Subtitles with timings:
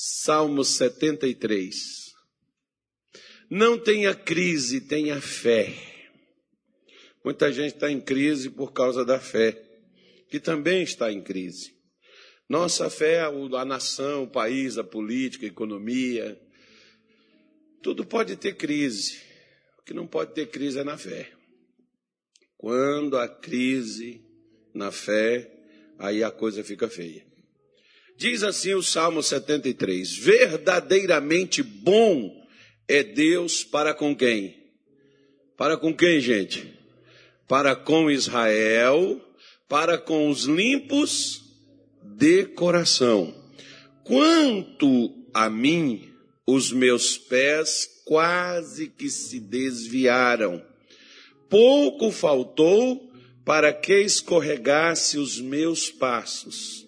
[0.00, 1.74] Salmo 73.
[3.50, 5.74] Não tenha crise, tenha fé.
[7.24, 9.60] Muita gente está em crise por causa da fé,
[10.30, 11.76] que também está em crise.
[12.48, 16.40] Nossa fé, a nação, o país, a política, a economia,
[17.82, 19.20] tudo pode ter crise.
[19.80, 21.32] O que não pode ter crise é na fé.
[22.56, 24.24] Quando há crise
[24.72, 25.52] na fé,
[25.98, 27.26] aí a coisa fica feia.
[28.18, 32.44] Diz assim o Salmo 73: Verdadeiramente bom
[32.88, 34.56] é Deus para com quem?
[35.56, 36.74] Para com quem, gente?
[37.46, 39.24] Para com Israel,
[39.68, 41.44] para com os limpos
[42.02, 43.32] de coração.
[44.02, 46.12] Quanto a mim,
[46.44, 50.60] os meus pés quase que se desviaram.
[51.48, 53.12] Pouco faltou
[53.44, 56.84] para que escorregasse os meus passos.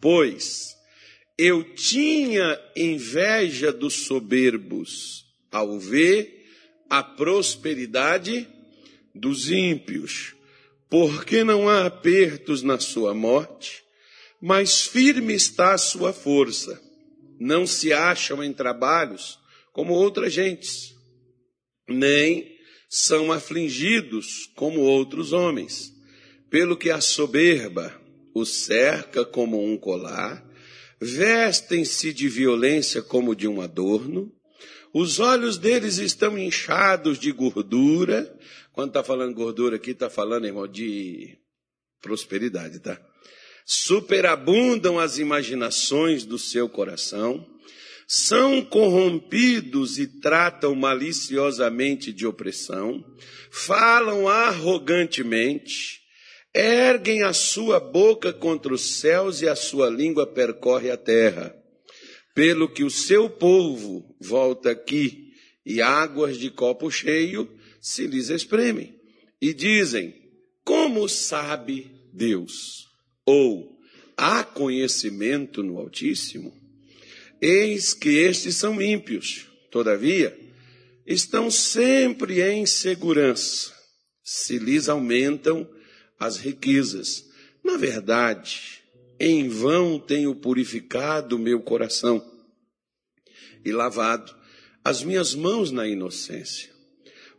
[0.00, 0.79] Pois
[1.42, 6.46] eu tinha inveja dos soberbos ao ver
[6.90, 8.46] a prosperidade
[9.14, 10.34] dos ímpios,
[10.90, 13.82] porque não há apertos na sua morte,
[14.38, 16.78] mas firme está a sua força.
[17.38, 19.38] Não se acham em trabalhos
[19.72, 20.94] como outras gentes,
[21.88, 22.54] nem
[22.86, 25.90] são afligidos como outros homens,
[26.50, 27.98] pelo que a soberba
[28.34, 30.49] o cerca como um colar,
[31.00, 34.30] vestem-se de violência como de um adorno,
[34.92, 38.36] os olhos deles estão inchados de gordura.
[38.72, 41.38] Quando está falando gordura aqui, está falando, irmão, de
[42.02, 43.00] prosperidade, tá?
[43.64, 47.46] Superabundam as imaginações do seu coração,
[48.08, 53.04] são corrompidos e tratam maliciosamente de opressão,
[53.52, 55.99] falam arrogantemente,
[56.54, 61.54] erguem a sua boca contra os céus e a sua língua percorre a terra.
[62.34, 65.32] Pelo que o seu povo volta aqui
[65.64, 67.48] e águas de copo cheio
[67.80, 68.94] se lhes espremem.
[69.40, 70.14] E dizem:
[70.64, 72.86] Como sabe Deus?
[73.24, 73.78] Ou
[74.16, 76.52] há conhecimento no Altíssimo?
[77.40, 80.38] Eis que estes são ímpios, todavia,
[81.06, 83.72] estão sempre em segurança,
[84.22, 85.66] se lhes aumentam
[86.20, 87.24] as riquezas.
[87.64, 88.82] Na verdade,
[89.18, 92.22] em vão tenho purificado meu coração
[93.64, 94.34] e lavado
[94.84, 96.70] as minhas mãos na inocência,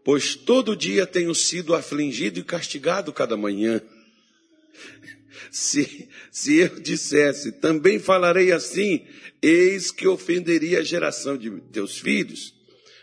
[0.04, 3.82] pois todo dia tenho sido afligido e castigado cada manhã.
[5.50, 9.06] Se, se eu dissesse, também falarei assim,
[9.42, 12.54] eis que ofenderia a geração de teus filhos.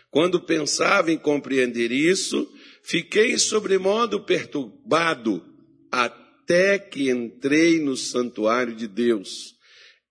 [0.09, 2.51] Quando pensava em compreender isso,
[2.81, 5.48] fiquei sobremodo perturbado
[5.91, 9.55] até que entrei no santuário de Deus.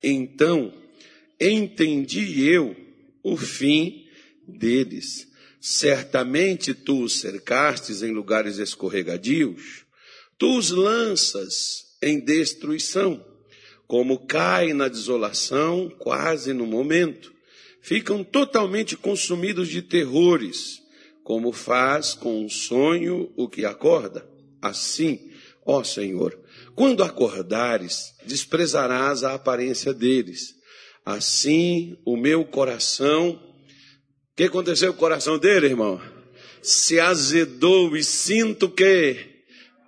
[0.02, 0.72] Então
[1.40, 2.76] entendi eu
[3.22, 4.06] o fim
[4.46, 5.28] deles.
[5.60, 9.84] Certamente tu os cercastes em lugares escorregadios,
[10.38, 13.24] tu os lanças em destruição,
[13.86, 17.32] como caem na desolação quase no momento.
[17.82, 20.80] Ficam totalmente consumidos de terrores,
[21.24, 24.28] como faz com um sonho o que acorda.
[24.60, 25.27] Assim,
[25.70, 26.34] Ó Senhor,
[26.74, 30.54] quando acordares, desprezarás a aparência deles.
[31.04, 36.00] Assim, o meu coração, o que aconteceu com o coração dele, irmão?
[36.62, 39.16] Se azedou e sinto que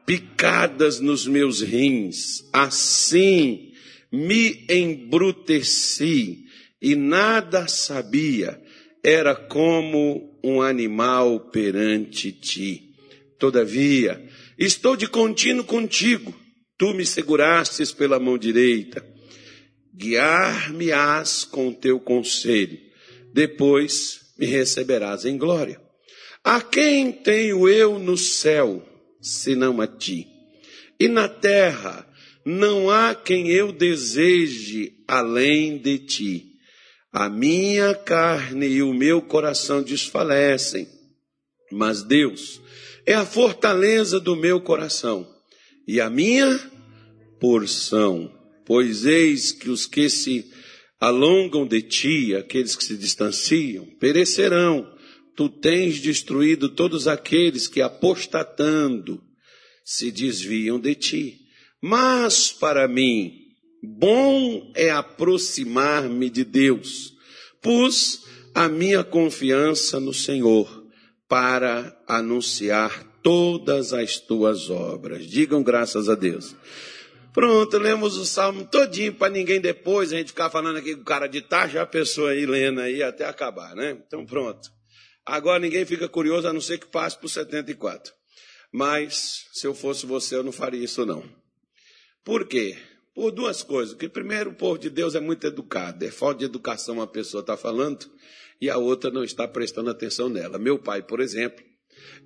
[0.04, 2.44] picadas nos meus rins.
[2.52, 3.72] Assim,
[4.12, 6.44] me embruteci
[6.82, 8.60] e nada sabia.
[9.02, 12.90] Era como um animal perante ti.
[13.38, 14.22] Todavia,
[14.60, 16.38] Estou de contínuo contigo.
[16.76, 19.02] Tu me segurastes pela mão direita.
[19.96, 22.78] Guiar-me-ás com teu conselho.
[23.32, 25.80] Depois me receberás em glória.
[26.44, 28.86] A quem tenho eu no céu,
[29.18, 30.26] senão a ti?
[31.00, 32.06] E na terra
[32.44, 36.46] não há quem eu deseje além de ti.
[37.10, 40.86] A minha carne e o meu coração desfalecem,
[41.72, 42.60] mas Deus
[43.10, 45.28] é a fortaleza do meu coração
[45.84, 46.60] e a minha
[47.40, 48.32] porção.
[48.64, 50.48] Pois eis que os que se
[51.00, 54.88] alongam de ti, aqueles que se distanciam, perecerão.
[55.34, 59.20] Tu tens destruído todos aqueles que apostatando
[59.84, 61.40] se desviam de ti.
[61.82, 63.32] Mas para mim,
[63.82, 67.12] bom é aproximar-me de Deus.
[67.60, 68.20] Pus
[68.54, 70.80] a minha confiança no Senhor
[71.28, 75.26] para anunciar todas as tuas obras.
[75.26, 76.54] Digam graças a Deus.
[77.32, 81.04] Pronto, lemos o salmo todinho para ninguém depois a gente ficar falando aqui com o
[81.04, 83.96] cara de tarde, a pessoa aí lendo aí até acabar, né?
[84.04, 84.68] Então pronto.
[85.24, 88.12] Agora ninguém fica curioso a não ser que passe por 74.
[88.72, 91.22] Mas se eu fosse você, eu não faria isso não.
[92.24, 92.76] Por quê?
[93.14, 93.94] Por duas coisas.
[93.94, 96.04] Que primeiro, o povo de Deus é muito educado.
[96.04, 98.10] É falta de educação a pessoa está falando
[98.60, 100.58] e a outra não está prestando atenção nela.
[100.58, 101.64] Meu pai, por exemplo,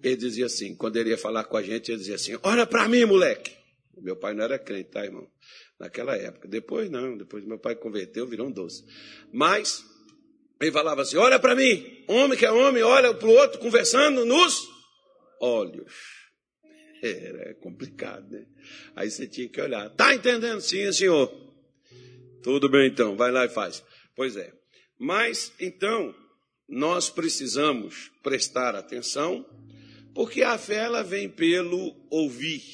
[0.02, 2.88] ele dizia assim, quando ele ia falar com a gente, ele dizia assim, olha para
[2.88, 3.52] mim, moleque.
[3.96, 5.28] Meu pai não era crente, tá, irmão?
[5.78, 6.48] Naquela época.
[6.48, 8.84] Depois não, depois meu pai converteu, virou um doce.
[9.32, 9.84] Mas,
[10.60, 14.24] ele falava assim, olha para mim, homem que é homem, olha para o outro, conversando
[14.24, 14.68] nos
[15.40, 15.92] olhos.
[17.02, 18.46] Era complicado, né?
[18.96, 19.90] Aí você tinha que olhar.
[19.90, 20.60] Tá entendendo?
[20.60, 21.30] Sim, senhor.
[22.42, 23.84] Tudo bem então, vai lá e faz.
[24.16, 24.52] Pois é.
[24.98, 26.14] Mas então,
[26.74, 29.48] nós precisamos prestar atenção,
[30.12, 32.64] porque a fé ela vem pelo ouvir.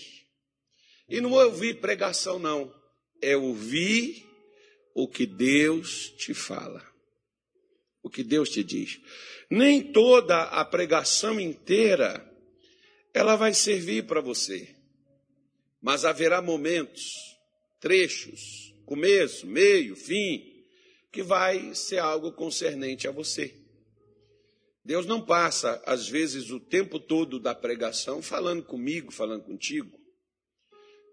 [1.07, 2.75] E não é ouvir pregação não,
[3.21, 4.27] é ouvir
[4.95, 6.83] o que Deus te fala.
[8.03, 8.99] O que Deus te diz.
[9.51, 12.27] Nem toda a pregação inteira
[13.13, 14.75] ela vai servir para você.
[15.79, 17.37] Mas haverá momentos,
[17.79, 20.65] trechos, começo, meio, fim,
[21.13, 23.60] que vai ser algo concernente a você.
[24.85, 29.99] Deus não passa, às vezes, o tempo todo da pregação falando comigo, falando contigo.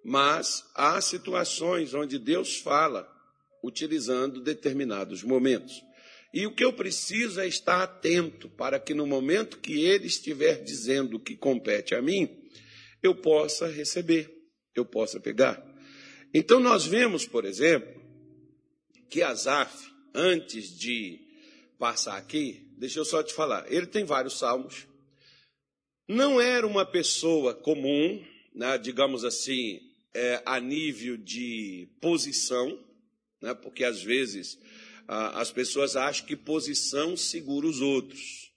[0.03, 3.07] Mas há situações onde Deus fala
[3.63, 5.83] utilizando determinados momentos.
[6.33, 10.63] E o que eu preciso é estar atento para que no momento que ele estiver
[10.63, 12.29] dizendo o que compete a mim,
[13.01, 14.33] eu possa receber,
[14.75, 15.63] eu possa pegar.
[16.33, 18.01] Então nós vemos, por exemplo,
[19.09, 21.19] que Asaf, antes de
[21.79, 24.87] passar aqui, deixa eu só te falar, ele tem vários salmos.
[26.07, 28.23] Não era uma pessoa comum,
[28.55, 29.81] né, digamos assim,
[30.13, 32.79] é, a nível de posição,
[33.41, 34.57] né, porque às vezes
[35.07, 38.51] as pessoas acham que posição segura os outros.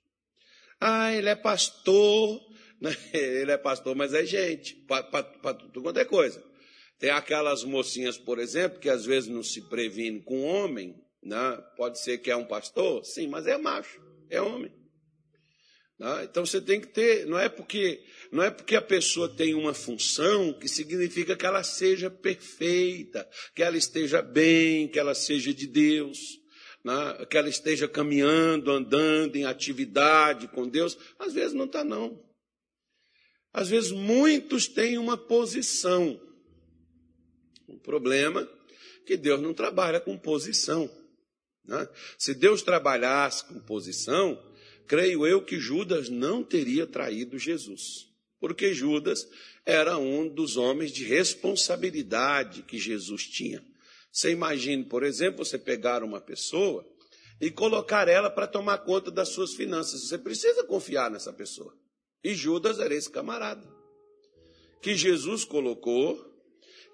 [0.81, 2.41] Ah, ele é pastor,
[2.81, 2.97] né?
[3.13, 6.43] ele é pastor, mas é gente, para tudo quanto é coisa.
[6.99, 11.63] Tem aquelas mocinhas, por exemplo, que às vezes não se previnem com homem, né?
[11.77, 14.73] pode ser que é um pastor, sim, mas é macho, é homem.
[15.99, 16.25] Né?
[16.25, 19.75] Então você tem que ter, não é porque não é porque a pessoa tem uma
[19.75, 25.67] função que significa que ela seja perfeita, que ela esteja bem, que ela seja de
[25.67, 26.41] Deus
[26.85, 30.97] né, que ela esteja caminhando, andando em atividade com Deus.
[31.19, 32.23] Às vezes não está, não.
[33.53, 36.21] Às vezes muitos têm uma posição.
[37.67, 40.91] O problema é que Deus não trabalha com posição.
[41.71, 41.89] Né?
[42.19, 44.37] Se Deus trabalhasse com posição,
[44.89, 48.09] creio eu que Judas não teria traído Jesus.
[48.41, 49.29] Porque Judas
[49.65, 53.65] era um dos homens de responsabilidade que Jesus tinha.
[54.11, 56.85] Você imagine, por exemplo, você pegar uma pessoa
[57.41, 60.09] e colocar ela para tomar conta das suas finanças.
[60.09, 61.73] Você precisa confiar nessa pessoa.
[62.25, 63.81] E Judas era esse camarada
[64.83, 66.19] que Jesus colocou,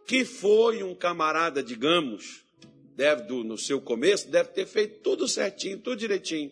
[0.07, 2.45] que foi um camarada, digamos,
[2.97, 6.51] deve do, no seu começo, deve ter feito tudo certinho, tudo direitinho,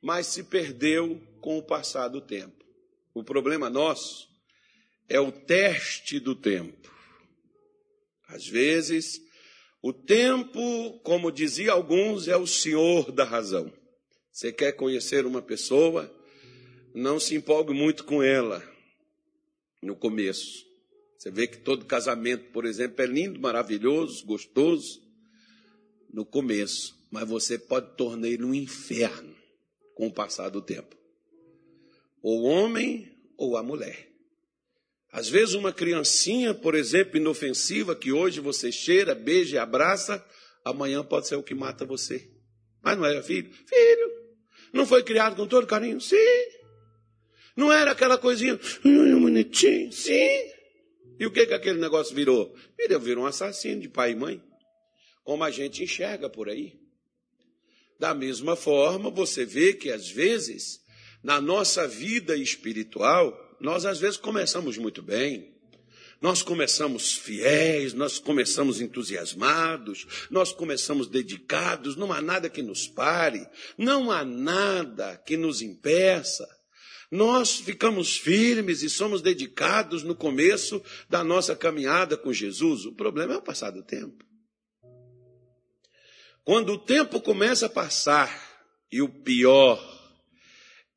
[0.00, 2.64] mas se perdeu com o passar do tempo.
[3.12, 4.28] O problema nosso
[5.08, 6.88] é o teste do tempo.
[8.28, 9.20] Às vezes,
[9.82, 13.72] o tempo, como dizia alguns, é o senhor da razão.
[14.30, 16.08] Você quer conhecer uma pessoa,
[16.94, 18.62] não se empolgue muito com ela
[19.82, 20.64] no começo.
[21.18, 25.09] Você vê que todo casamento, por exemplo, é lindo, maravilhoso, gostoso
[26.12, 29.34] no começo, mas você pode tornar ele um inferno
[29.94, 30.96] com o passar do tempo.
[32.22, 34.08] Ou o homem ou a mulher.
[35.12, 40.24] Às vezes, uma criancinha, por exemplo, inofensiva, que hoje você cheira, beija e abraça,
[40.64, 42.30] amanhã pode ser o que mata você.
[42.82, 43.50] Mas não era filho?
[43.52, 44.10] Filho.
[44.72, 46.00] Não foi criado com todo carinho?
[46.00, 46.16] Sim.
[47.56, 49.92] Não era aquela coisinha, bonitinho?
[49.92, 50.52] Sim.
[51.18, 52.54] E o que, que aquele negócio virou?
[52.78, 54.42] Ele virou um assassino de pai e mãe.
[55.24, 56.78] Como a gente enxerga por aí.
[57.98, 60.80] Da mesma forma, você vê que às vezes,
[61.22, 65.54] na nossa vida espiritual, nós às vezes começamos muito bem.
[66.20, 73.46] Nós começamos fiéis, nós começamos entusiasmados, nós começamos dedicados, não há nada que nos pare,
[73.76, 76.46] não há nada que nos impeça.
[77.10, 82.84] Nós ficamos firmes e somos dedicados no começo da nossa caminhada com Jesus.
[82.84, 84.29] O problema é o passar do tempo.
[86.44, 88.50] Quando o tempo começa a passar,
[88.92, 89.78] e o pior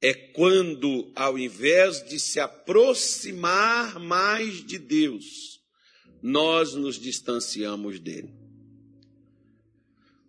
[0.02, 5.62] é quando, ao invés de se aproximar mais de Deus,
[6.22, 8.34] nós nos distanciamos dele.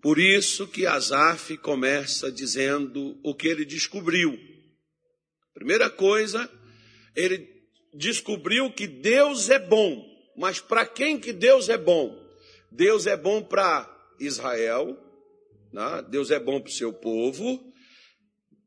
[0.01, 4.39] Por isso que Asaf começa dizendo o que ele descobriu.
[5.55, 6.51] Primeira coisa,
[7.17, 7.49] ele
[7.95, 10.05] descobriu que Deus é bom.
[10.37, 12.15] Mas para quem que Deus é bom?
[12.71, 13.91] Deus é bom para
[14.21, 15.04] Israel,
[15.75, 16.07] né?
[16.09, 17.73] Deus é bom para o seu povo.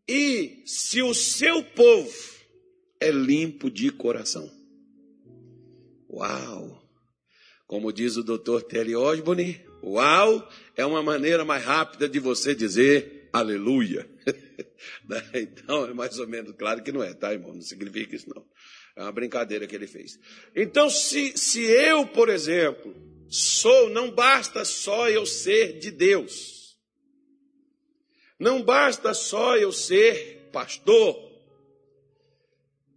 [0.08, 2.14] E se o seu povo
[3.00, 4.50] é limpo de coração.
[6.10, 6.84] Uau!
[7.66, 13.30] Como diz o doutor Telly Osborne, uau é uma maneira mais rápida de você dizer
[13.32, 14.08] aleluia.
[15.08, 15.24] Né?
[15.36, 17.54] então é mais ou menos claro que não é, tá, irmão?
[17.54, 18.46] Não significa isso, não.
[18.96, 20.20] É uma brincadeira que ele fez.
[20.56, 22.96] Então, se, se eu, por exemplo,
[23.30, 26.57] sou, não basta só eu ser de Deus.
[28.39, 31.15] Não basta só eu ser pastor.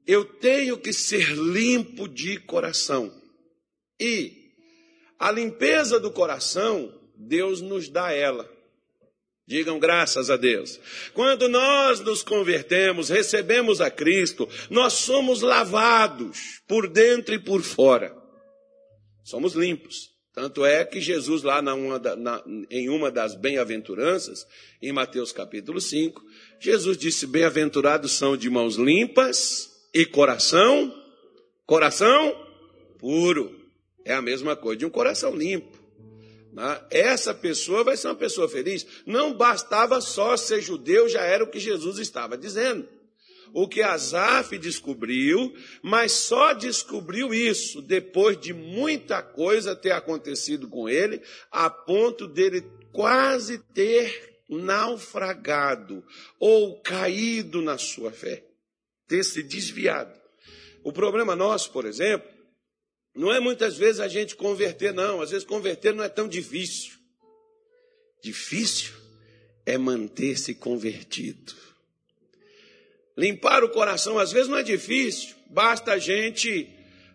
[0.07, 3.13] Eu tenho que ser limpo de coração.
[3.99, 4.53] E
[5.19, 8.51] a limpeza do coração, Deus nos dá ela.
[9.47, 10.79] Digam graças a Deus.
[11.13, 18.17] Quando nós nos convertemos, recebemos a Cristo, nós somos lavados por dentro e por fora.
[19.25, 20.11] Somos limpos.
[20.41, 24.47] Tanto é que Jesus, lá na uma na, em uma das bem-aventuranças,
[24.81, 26.25] em Mateus capítulo 5,
[26.59, 30.95] Jesus disse: Bem-aventurados são de mãos limpas e coração,
[31.67, 32.35] coração
[32.99, 33.55] puro.
[34.03, 35.79] É a mesma coisa de um coração limpo.
[36.55, 36.81] Né?
[36.91, 38.87] Essa pessoa vai ser uma pessoa feliz.
[39.05, 42.89] Não bastava só ser judeu, já era o que Jesus estava dizendo.
[43.53, 50.89] O que Asaf descobriu, mas só descobriu isso depois de muita coisa ter acontecido com
[50.89, 56.05] ele, a ponto dele quase ter naufragado
[56.39, 58.45] ou caído na sua fé,
[59.07, 60.19] ter se desviado.
[60.83, 62.29] O problema nosso, por exemplo,
[63.15, 65.21] não é muitas vezes a gente converter, não.
[65.21, 66.99] Às vezes converter não é tão difícil.
[68.23, 68.95] Difícil
[69.67, 71.55] é manter-se convertido.
[73.21, 76.67] Limpar o coração às vezes não é difícil, basta a gente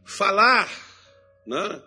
[0.04, 0.72] falar
[1.48, 1.82] né,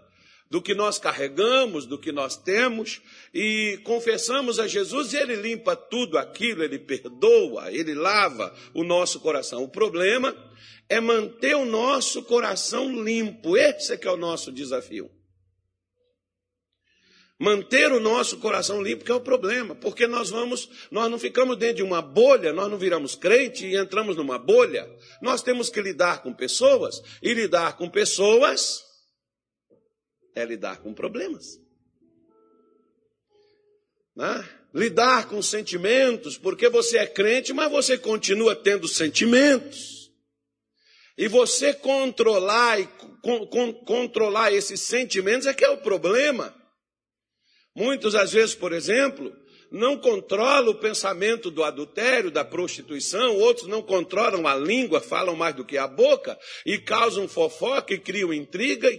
[0.51, 3.01] do que nós carregamos, do que nós temos,
[3.33, 9.21] e confessamos a Jesus e Ele limpa tudo aquilo, Ele perdoa, Ele lava o nosso
[9.21, 9.63] coração.
[9.63, 10.35] O problema
[10.89, 13.57] é manter o nosso coração limpo.
[13.57, 15.09] Esse é que é o nosso desafio.
[17.40, 21.57] Manter o nosso coração limpo que é o problema, porque nós vamos, nós não ficamos
[21.57, 24.90] dentro de uma bolha, nós não viramos crente e entramos numa bolha.
[25.23, 28.83] Nós temos que lidar com pessoas e lidar com pessoas
[30.35, 31.61] é lidar com problemas.
[34.16, 34.49] Né?
[34.75, 40.11] Lidar com sentimentos, porque você é crente, mas você continua tendo sentimentos.
[41.16, 42.88] E você controlar e
[43.23, 46.58] con, controlar esses sentimentos é que é o problema.
[47.78, 49.32] Muitos, às vezes, por exemplo,
[49.70, 55.54] não controlam o pensamento do adultério, da prostituição, outros não controlam a língua, falam mais
[55.54, 58.99] do que a boca, e causam fofoca e criam intriga e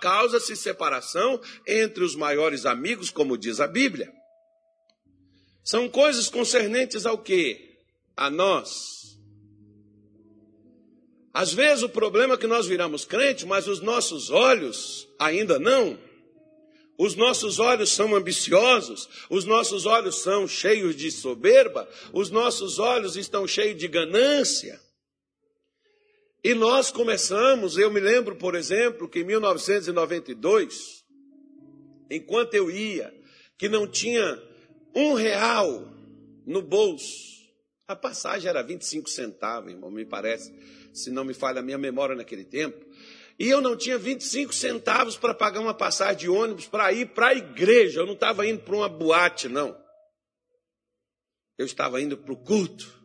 [0.00, 4.08] causa-se separação entre os maiores amigos, como diz a Bíblia.
[5.64, 7.58] São coisas concernentes ao quê?
[8.16, 9.18] A nós.
[11.34, 16.11] Às vezes o problema é que nós viramos crente, mas os nossos olhos ainda não.
[17.02, 23.16] Os nossos olhos são ambiciosos, os nossos olhos são cheios de soberba, os nossos olhos
[23.16, 24.80] estão cheios de ganância.
[26.44, 31.02] E nós começamos, eu me lembro, por exemplo, que em 1992,
[32.08, 33.12] enquanto eu ia,
[33.58, 34.40] que não tinha
[34.94, 35.92] um real
[36.46, 37.32] no bolso,
[37.88, 40.54] a passagem era 25 centavos, irmão, me parece
[40.94, 42.86] se não me falha a minha memória naquele tempo.
[43.42, 47.30] E eu não tinha 25 centavos para pagar uma passagem de ônibus para ir para
[47.30, 47.98] a igreja.
[47.98, 49.76] Eu não estava indo para uma boate, não.
[51.58, 53.02] Eu estava indo para o culto.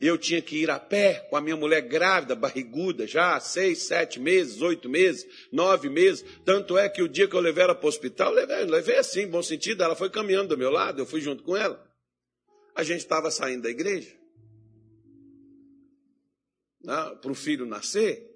[0.00, 4.20] Eu tinha que ir a pé com a minha mulher grávida, barriguda, já seis, sete
[4.20, 6.24] meses, oito meses, nove meses.
[6.44, 9.26] Tanto é que o dia que eu levei ela para o hospital, levei, levei assim,
[9.26, 9.82] bom sentido.
[9.82, 11.84] Ela foi caminhando do meu lado, eu fui junto com ela.
[12.76, 14.16] A gente estava saindo da igreja
[16.80, 18.31] né, para o filho nascer.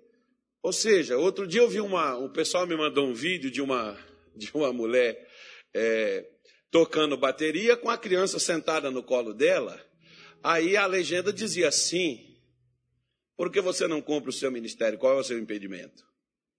[0.67, 3.97] Ou seja, outro dia eu vi uma, o pessoal me mandou um vídeo de uma,
[4.35, 5.17] de uma mulher
[5.73, 6.27] é,
[6.73, 9.81] tocando bateria com a criança sentada no colo dela.
[10.43, 12.37] Aí a legenda dizia assim:
[13.37, 14.99] por que você não cumpre o seu ministério?
[14.99, 16.03] Qual é o seu impedimento?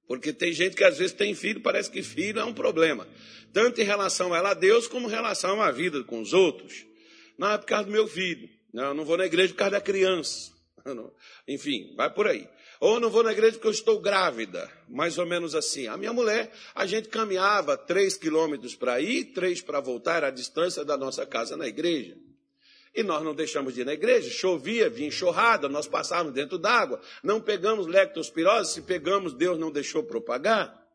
[0.07, 3.05] Porque tem gente que às vezes tem filho, parece que filho é um problema.
[3.51, 6.85] Tanto em relação a ela a Deus, como em relação à vida com os outros.
[7.37, 8.47] Não é por causa do meu filho.
[8.73, 10.53] Não, eu não vou na igreja por causa da criança.
[11.45, 12.47] Enfim, vai por aí.
[12.79, 15.87] Ou não vou na igreja porque eu estou grávida, mais ou menos assim.
[15.87, 20.31] A minha mulher, a gente caminhava três quilômetros para ir, três para voltar, era a
[20.31, 22.15] distância da nossa casa na igreja.
[22.93, 27.01] E nós não deixamos de ir na igreja, chovia, vinha enxurrada, nós passávamos dentro d'água,
[27.23, 30.87] não pegamos lectospirose, se pegamos, Deus não deixou propagar.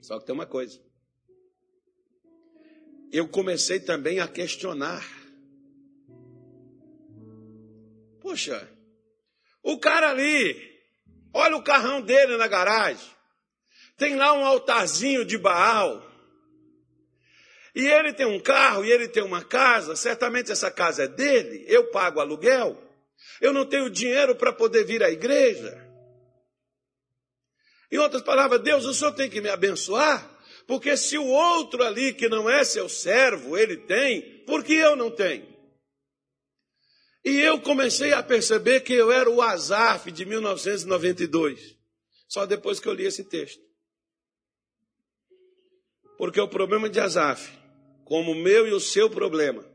[0.00, 0.80] Só que tem uma coisa.
[3.12, 5.04] Eu comecei também a questionar.
[8.20, 8.75] Poxa,
[9.66, 10.56] o cara ali,
[11.34, 13.04] olha o carrão dele na garagem,
[13.98, 16.06] tem lá um altarzinho de Baal.
[17.74, 21.64] E ele tem um carro e ele tem uma casa, certamente essa casa é dele,
[21.66, 22.80] eu pago aluguel.
[23.40, 25.84] Eu não tenho dinheiro para poder vir à igreja.
[27.90, 30.30] Em outras palavras, Deus, o Senhor tem que me abençoar,
[30.68, 34.94] porque se o outro ali que não é seu servo, ele tem, por que eu
[34.94, 35.55] não tenho?
[37.26, 41.76] E eu comecei a perceber que eu era o Azaf de 1992,
[42.28, 43.60] só depois que eu li esse texto.
[46.16, 47.50] Porque o problema de Azaf,
[48.04, 49.66] como o meu e o seu problema,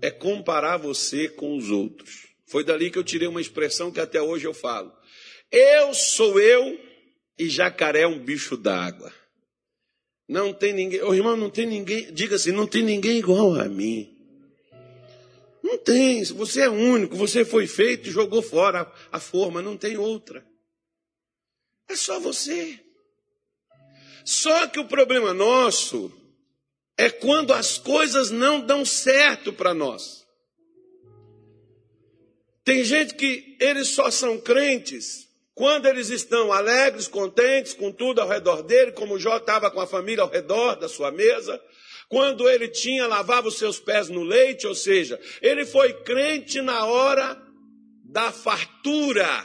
[0.00, 2.28] é comparar você com os outros.
[2.46, 4.90] Foi dali que eu tirei uma expressão que até hoje eu falo.
[5.52, 6.80] Eu sou eu
[7.38, 9.12] e jacaré é um bicho d'água.
[10.26, 13.68] Não tem ninguém, oh, irmão, não tem ninguém, diga assim, não tem ninguém igual a
[13.68, 14.09] mim.
[15.70, 19.96] Não tem, você é único, você foi feito e jogou fora a, forma, não tem
[19.96, 20.44] outra.
[21.88, 22.80] É só você.
[24.24, 26.12] Só que o problema nosso
[26.98, 30.26] é quando as coisas não dão certo para nós.
[32.64, 38.28] Tem gente que eles só são crentes quando eles estão alegres, contentes com tudo ao
[38.28, 41.62] redor dele, como Jó estava com a família ao redor da sua mesa,
[42.10, 46.84] quando ele tinha, lavava os seus pés no leite, ou seja, ele foi crente na
[46.84, 47.40] hora
[48.04, 49.44] da fartura.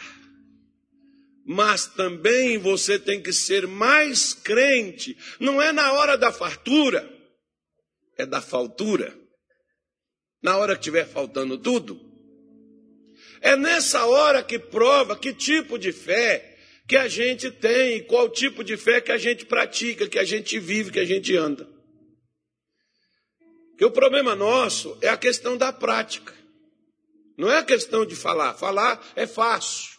[1.46, 7.08] Mas também você tem que ser mais crente, não é na hora da fartura,
[8.18, 9.16] é da faltura.
[10.42, 12.02] Na hora que estiver faltando tudo,
[13.42, 18.64] é nessa hora que prova que tipo de fé que a gente tem, qual tipo
[18.64, 21.75] de fé que a gente pratica, que a gente vive, que a gente anda.
[23.78, 26.34] Que o problema nosso é a questão da prática.
[27.38, 28.54] Não é a questão de falar.
[28.54, 29.96] Falar é fácil.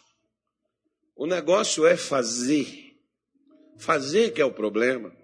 [1.15, 2.95] O negócio é fazer.
[3.77, 5.15] Fazer que é o problema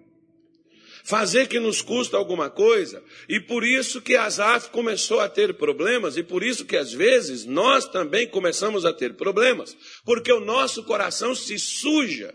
[1.04, 6.16] fazer que nos custa alguma coisa, e por isso que Asaf começou a ter problemas,
[6.16, 10.82] e por isso que às vezes nós também começamos a ter problemas, porque o nosso
[10.84, 12.34] coração se suja.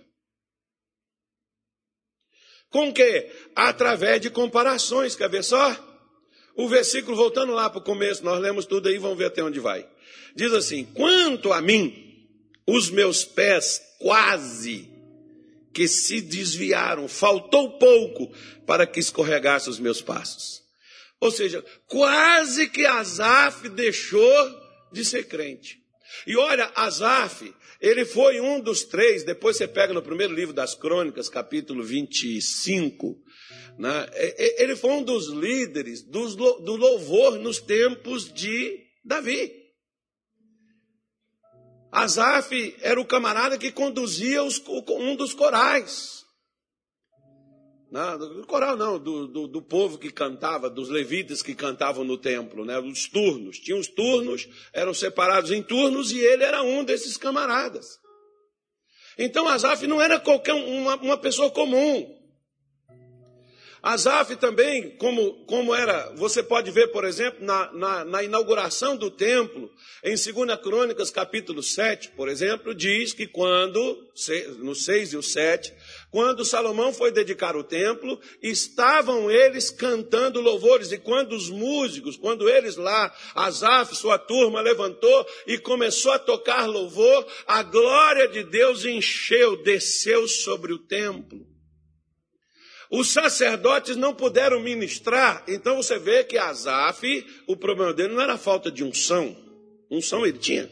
[2.70, 3.32] Com que?
[3.56, 5.89] Através de comparações, quer ver só?
[6.60, 9.62] O versículo, voltando lá para o começo, nós lemos tudo aí, vamos ver até onde
[9.62, 9.88] vai.
[10.36, 12.28] Diz assim: Quanto a mim,
[12.68, 14.92] os meus pés quase
[15.74, 18.30] que se desviaram, faltou pouco
[18.68, 20.62] para que escorregasse os meus passos.
[21.22, 25.80] Ou seja, quase que Asaf deixou de ser crente.
[26.28, 30.76] E olha, Asaf, ele foi um dos três, depois você pega no primeiro livro das
[30.76, 33.18] Crônicas, capítulo 25,
[33.80, 34.06] né?
[34.58, 39.58] ele foi um dos líderes do louvor nos tempos de Davi.
[41.90, 46.26] Asaf era o camarada que conduzia os, um dos corais.
[47.90, 52.18] Não, do coral não, do, do, do, povo que cantava, dos levitas que cantavam no
[52.18, 52.78] templo, né?
[52.80, 53.58] os turnos.
[53.58, 57.98] Tinha os turnos, eram separados em turnos e ele era um desses camaradas.
[59.18, 62.19] Então Asaf não era qualquer uma, uma pessoa comum.
[63.82, 69.10] Asaf também, como, como era, você pode ver, por exemplo, na, na, na, inauguração do
[69.10, 69.72] templo,
[70.04, 73.80] em 2 Crônicas, capítulo 7, por exemplo, diz que quando,
[74.58, 75.74] no 6 e o 7,
[76.12, 82.50] quando Salomão foi dedicar o templo, estavam eles cantando louvores, e quando os músicos, quando
[82.50, 88.84] eles lá, Asaf, sua turma, levantou e começou a tocar louvor, a glória de Deus
[88.84, 91.49] encheu, desceu sobre o templo.
[92.90, 98.34] Os sacerdotes não puderam ministrar, então você vê que Asaf, o problema dele não era
[98.34, 99.36] a falta de unção.
[99.92, 100.70] Unção ele tinha.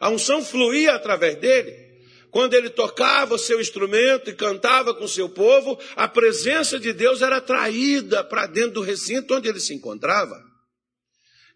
[0.00, 1.84] A unção fluía através dele.
[2.30, 7.22] Quando ele tocava o seu instrumento e cantava com seu povo, a presença de Deus
[7.22, 10.42] era atraída para dentro do recinto onde ele se encontrava.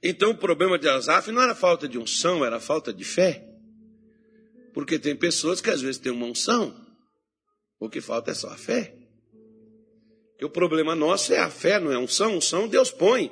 [0.00, 3.44] Então o problema de Asaf não era falta de unção, era falta de fé.
[4.72, 6.72] Porque tem pessoas que às vezes têm uma unção,
[7.80, 8.97] o que falta é só a fé.
[10.38, 12.36] Que o problema nosso é a fé, não é unção.
[12.36, 13.30] Unção Deus põe.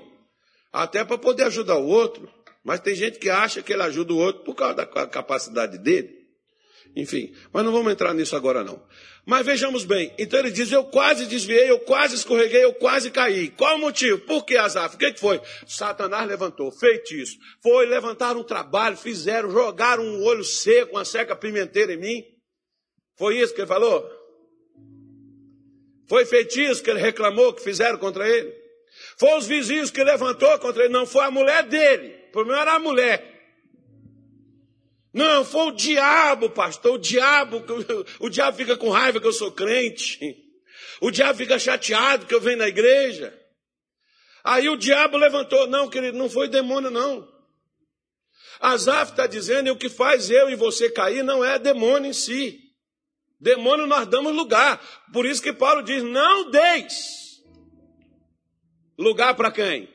[0.72, 2.28] Até para poder ajudar o outro.
[2.64, 6.26] Mas tem gente que acha que ele ajuda o outro por causa da capacidade dele.
[6.96, 8.82] Enfim, mas não vamos entrar nisso agora não.
[9.24, 13.50] Mas vejamos bem, então ele diz: Eu quase desviei, eu quase escorreguei, eu quase caí.
[13.50, 14.18] Qual o motivo?
[14.20, 14.96] Por que Azaf?
[14.96, 15.40] O que, foi?
[15.66, 17.36] Satanás levantou, feitiço.
[17.62, 22.24] Foi levantar um trabalho, fizeram, jogaram um olho seco, uma seca pimenteira em mim.
[23.18, 24.08] Foi isso que ele falou?
[26.08, 28.54] Foi feitiço que ele reclamou que fizeram contra ele?
[29.18, 30.92] Foi os vizinhos que levantou contra ele?
[30.92, 32.14] Não, foi a mulher dele.
[32.28, 33.34] O problema era a mulher.
[35.12, 36.94] Não, foi o diabo, pastor.
[36.94, 37.64] O diabo,
[38.20, 40.36] o diabo fica com raiva que eu sou crente.
[41.00, 43.36] O diabo fica chateado que eu venho na igreja.
[44.44, 45.66] Aí o diabo levantou.
[45.66, 47.26] Não, querido, não foi demônio, não.
[48.60, 52.14] Azaf está dizendo, e o que faz eu e você cair não é demônio em
[52.14, 52.65] si.
[53.40, 54.80] Demônio nós damos lugar.
[55.12, 57.16] Por isso que Paulo diz: não deis
[58.98, 59.88] lugar para quem?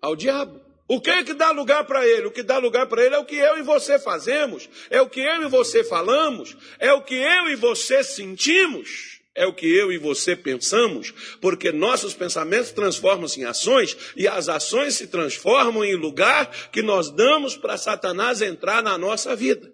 [0.00, 0.60] Ao diabo.
[0.88, 2.26] O que é que dá lugar para ele?
[2.26, 5.08] O que dá lugar para ele é o que eu e você fazemos, é o
[5.08, 9.72] que eu e você falamos, é o que eu e você sentimos, é o que
[9.72, 15.84] eu e você pensamos, porque nossos pensamentos transformam-se em ações e as ações se transformam
[15.84, 19.70] em lugar que nós damos para Satanás entrar na nossa vida.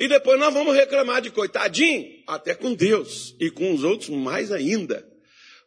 [0.00, 4.50] E depois nós vamos reclamar de coitadinho, até com Deus e com os outros mais
[4.50, 5.06] ainda.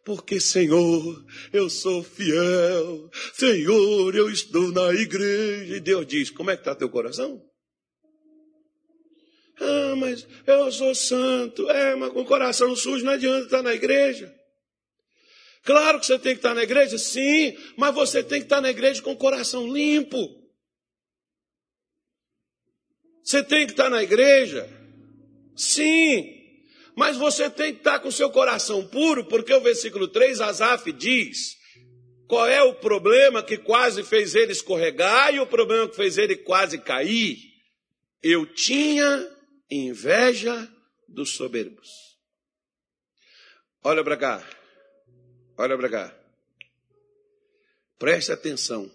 [0.04, 3.12] Porque, Senhor, eu sou fiel.
[3.34, 5.78] Senhor, eu estou na igreja.
[5.78, 7.40] E Deus diz: Como é que está teu coração?
[9.62, 11.70] Ah, mas eu sou santo.
[11.70, 14.34] É, mas com coração sujo não adianta estar na igreja.
[15.64, 18.72] Claro que você tem que estar na igreja, sim, mas você tem que estar na
[18.72, 20.43] igreja com o coração limpo.
[23.24, 24.70] Você tem que estar na igreja,
[25.56, 26.44] sim,
[26.96, 31.58] mas você tem que estar com seu coração puro, porque o versículo 3, Asaf diz:
[32.28, 36.36] qual é o problema que quase fez ele escorregar e o problema que fez ele
[36.36, 37.38] quase cair?
[38.22, 39.30] Eu tinha
[39.70, 40.70] inveja
[41.08, 41.90] dos soberbos.
[43.84, 44.50] Olha para cá,
[45.58, 46.20] olha para cá.
[47.98, 48.92] Preste atenção.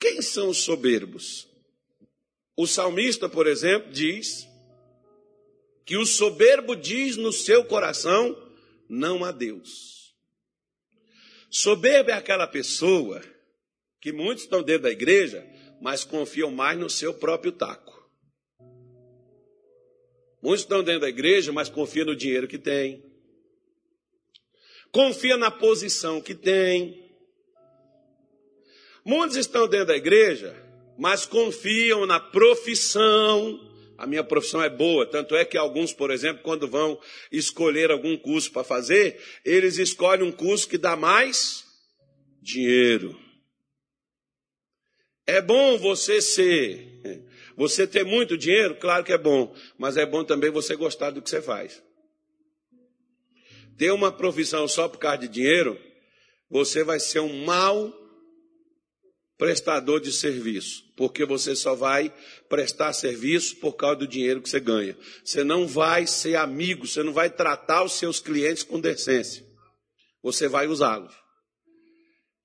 [0.00, 1.48] Quem são os soberbos?
[2.56, 4.48] O salmista, por exemplo, diz
[5.84, 8.36] que o soberbo diz no seu coração:
[8.88, 10.14] não há Deus.
[11.50, 13.22] Soberbo é aquela pessoa
[14.00, 15.46] que muitos estão dentro da igreja,
[15.80, 17.88] mas confiam mais no seu próprio taco.
[20.42, 23.02] Muitos estão dentro da igreja, mas confiam no dinheiro que tem.
[24.92, 27.07] Confia na posição que tem.
[29.04, 30.54] Muitos estão dentro da igreja,
[30.98, 35.04] mas confiam na profissão a minha profissão é boa.
[35.04, 37.00] Tanto é que alguns, por exemplo, quando vão
[37.32, 41.64] escolher algum curso para fazer, eles escolhem um curso que dá mais
[42.40, 43.18] dinheiro.
[45.26, 50.22] É bom você ser, você ter muito dinheiro, claro que é bom, mas é bom
[50.22, 51.82] também você gostar do que você faz.
[53.76, 55.78] Ter uma profissão só por causa de dinheiro,
[56.48, 57.92] você vai ser um mau
[59.38, 62.12] prestador de serviço, porque você só vai
[62.48, 64.98] prestar serviço por causa do dinheiro que você ganha.
[65.24, 69.46] Você não vai ser amigo, você não vai tratar os seus clientes com decência.
[70.20, 71.14] Você vai usá-los.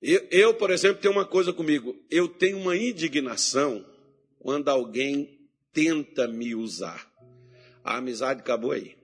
[0.00, 1.96] Eu, eu, por exemplo, tenho uma coisa comigo.
[2.08, 3.84] Eu tenho uma indignação
[4.38, 5.40] quando alguém
[5.72, 7.10] tenta me usar.
[7.82, 8.96] A amizade acabou aí.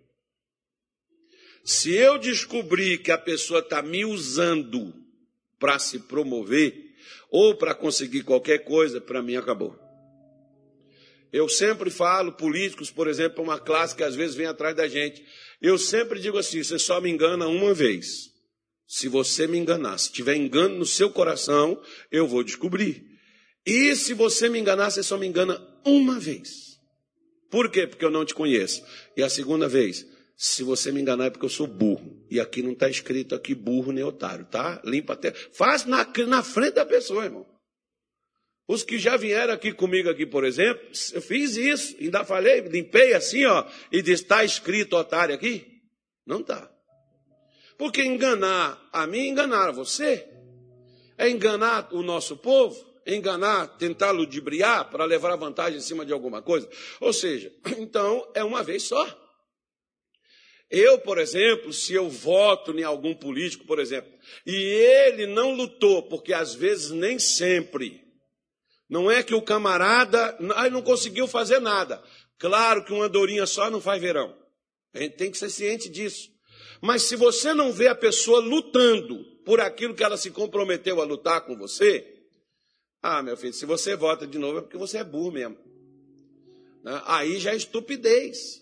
[1.64, 4.94] Se eu descobrir que a pessoa está me usando
[5.58, 6.89] para se promover,
[7.30, 9.78] ou para conseguir qualquer coisa, para mim acabou.
[11.32, 15.24] Eu sempre falo, políticos, por exemplo, uma classe que às vezes vem atrás da gente.
[15.62, 18.30] Eu sempre digo assim: você só me engana uma vez.
[18.86, 23.04] Se você me enganar, se tiver engano no seu coração, eu vou descobrir.
[23.64, 26.70] E se você me enganar, você só me engana uma vez.
[27.48, 27.86] Por quê?
[27.86, 28.82] Porque eu não te conheço.
[29.16, 30.04] E a segunda vez,
[30.42, 32.24] se você me enganar é porque eu sou burro.
[32.30, 34.80] E aqui não está escrito aqui burro nem otário, tá?
[34.86, 35.32] Limpa até.
[35.32, 37.46] Faz na, na frente da pessoa, irmão.
[38.66, 43.12] Os que já vieram aqui comigo aqui, por exemplo, eu fiz isso, ainda falei, limpei
[43.12, 45.66] assim, ó, e disse, está escrito otário aqui?
[46.26, 46.72] Não está.
[47.76, 50.26] Porque enganar a mim, enganar você,
[51.18, 56.14] é enganar o nosso povo, é enganar, tentar ludibriar para levar vantagem em cima de
[56.14, 56.66] alguma coisa.
[56.98, 59.29] Ou seja, então é uma vez só.
[60.70, 64.10] Eu, por exemplo, se eu voto em algum político, por exemplo,
[64.46, 68.00] e ele não lutou, porque às vezes nem sempre,
[68.88, 72.02] não é que o camarada ah, não conseguiu fazer nada.
[72.38, 74.36] Claro que uma andorinha só não faz verão.
[74.94, 76.30] A gente tem que ser ciente disso.
[76.80, 81.04] Mas se você não vê a pessoa lutando, por aquilo que ela se comprometeu a
[81.04, 82.20] lutar com você,
[83.02, 85.58] ah, meu filho, se você vota de novo é porque você é burro mesmo.
[86.82, 87.02] Né?
[87.06, 88.60] Aí já é estupidez.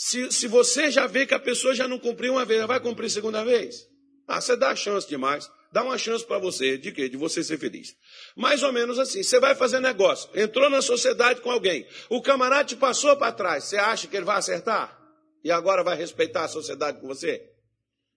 [0.00, 3.10] Se, se você já vê que a pessoa já não cumpriu uma vez, vai cumprir
[3.10, 3.84] segunda vez?
[4.28, 5.50] Ah, você dá chance demais.
[5.72, 7.08] Dá uma chance para você, de quê?
[7.08, 7.96] De você ser feliz.
[8.36, 9.24] Mais ou menos assim.
[9.24, 13.64] Você vai fazer negócio, entrou na sociedade com alguém, o camarada te passou para trás,
[13.64, 14.96] você acha que ele vai acertar?
[15.42, 17.42] E agora vai respeitar a sociedade com você?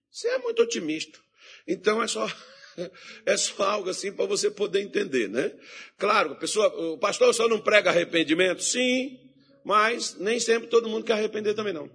[0.08, 1.18] Você é muito otimista.
[1.66, 2.30] Então é só
[3.26, 5.52] é só algo assim para você poder entender, né?
[5.98, 9.18] Claro, pessoa, o pastor só não prega arrependimento, sim,
[9.64, 11.90] mas nem sempre todo mundo quer arrepender também não.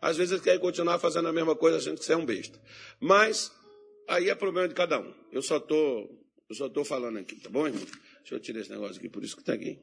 [0.00, 2.60] Às vezes quer continuar fazendo a mesma coisa achando que você é um besta.
[3.00, 3.50] Mas
[4.08, 5.14] aí é problema de cada um.
[5.32, 6.08] Eu só tô,
[6.48, 7.84] eu só tô falando aqui, tá bom, irmão?
[8.18, 9.78] Deixa eu tirar esse negócio aqui, por isso que está aqui.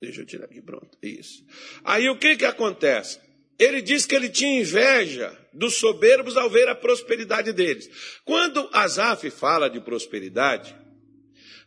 [0.00, 0.98] Deixa eu tirar aqui, pronto.
[1.02, 1.44] Isso.
[1.82, 3.20] Aí o que que acontece?
[3.58, 7.88] Ele diz que ele tinha inveja dos soberbos ao ver a prosperidade deles.
[8.24, 10.76] Quando Asaf fala de prosperidade,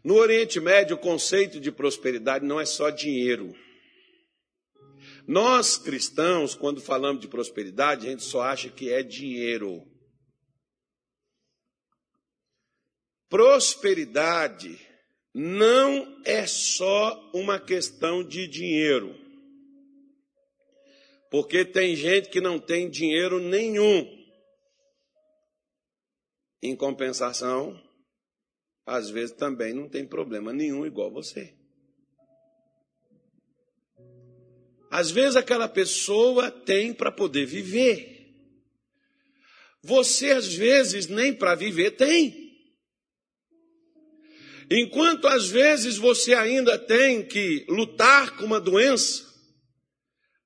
[0.03, 3.55] no Oriente Médio o conceito de prosperidade não é só dinheiro.
[5.29, 9.87] Nós cristãos, quando falamos de prosperidade, a gente só acha que é dinheiro.
[13.29, 14.75] Prosperidade
[15.31, 19.15] não é só uma questão de dinheiro.
[21.29, 24.09] Porque tem gente que não tem dinheiro nenhum.
[26.59, 27.79] Em compensação,
[28.83, 31.58] às vezes também não tem problema nenhum igual você.
[34.89, 38.19] Às vezes aquela pessoa tem para poder viver.
[39.81, 42.49] Você às vezes nem para viver tem.
[44.71, 49.25] Enquanto às vezes você ainda tem que lutar com uma doença,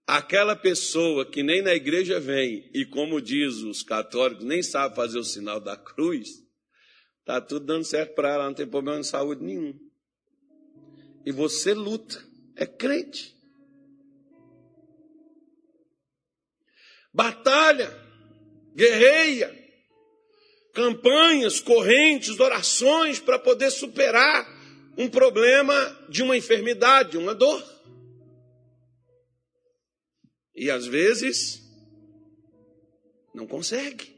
[0.07, 5.19] aquela pessoa que nem na igreja vem e, como diz os católicos, nem sabe fazer
[5.19, 6.29] o sinal da cruz,
[7.19, 9.77] está tudo dando certo para ela, não tem problema de saúde nenhum.
[11.25, 12.23] E você luta,
[12.55, 13.32] é crente.
[17.13, 17.95] Batalha,
[18.75, 19.63] guerreia,
[20.73, 24.51] campanhas, correntes, orações para poder superar
[24.97, 25.73] um problema
[26.09, 27.63] de uma enfermidade, uma dor.
[30.55, 31.61] E às vezes
[33.33, 34.13] não consegue.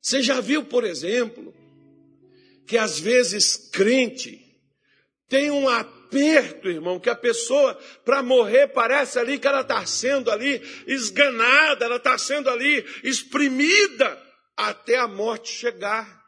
[0.00, 1.54] Você já viu, por exemplo,
[2.66, 4.44] que às vezes crente
[5.28, 5.68] tem um
[6.08, 11.84] aperto, irmão, que a pessoa, para morrer, parece ali que ela está sendo ali esganada,
[11.84, 14.20] ela está sendo ali exprimida
[14.56, 16.18] até a morte chegar.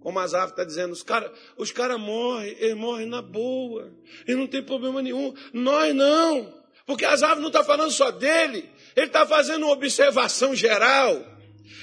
[0.00, 3.92] Como Azaf está dizendo, os caras os cara morrem, eles morrem na boa,
[4.28, 5.34] e não tem problema nenhum.
[5.52, 6.54] Nós não,
[6.86, 11.35] porque Azaf não está falando só dele, ele está fazendo uma observação geral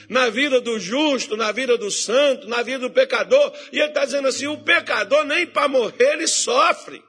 [0.10, 4.06] na vida do justo, na vida do santo, na vida do pecador, e ele está
[4.06, 7.02] dizendo assim: o pecador nem para morrer ele sofre.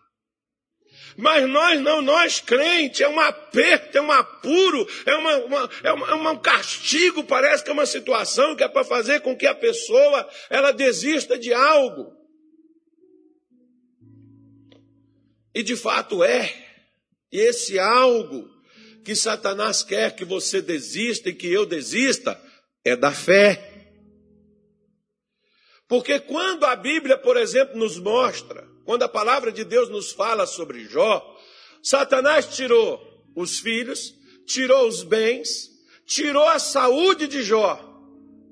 [1.16, 5.92] Mas nós não, nós crentes, é um aperto, é um apuro, é, uma, uma, é,
[5.92, 9.46] uma, é um castigo, parece que é uma situação que é para fazer com que
[9.46, 12.12] a pessoa ela desista de algo.
[15.54, 16.52] E de fato é.
[17.30, 18.50] E esse algo
[19.04, 22.40] que Satanás quer que você desista e que eu desista
[22.84, 23.70] é da fé.
[25.88, 30.46] Porque quando a Bíblia, por exemplo, nos mostra quando a palavra de Deus nos fala
[30.46, 31.22] sobre Jó,
[31.82, 33.00] Satanás tirou
[33.34, 34.14] os filhos,
[34.46, 35.70] tirou os bens,
[36.06, 37.80] tirou a saúde de Jó,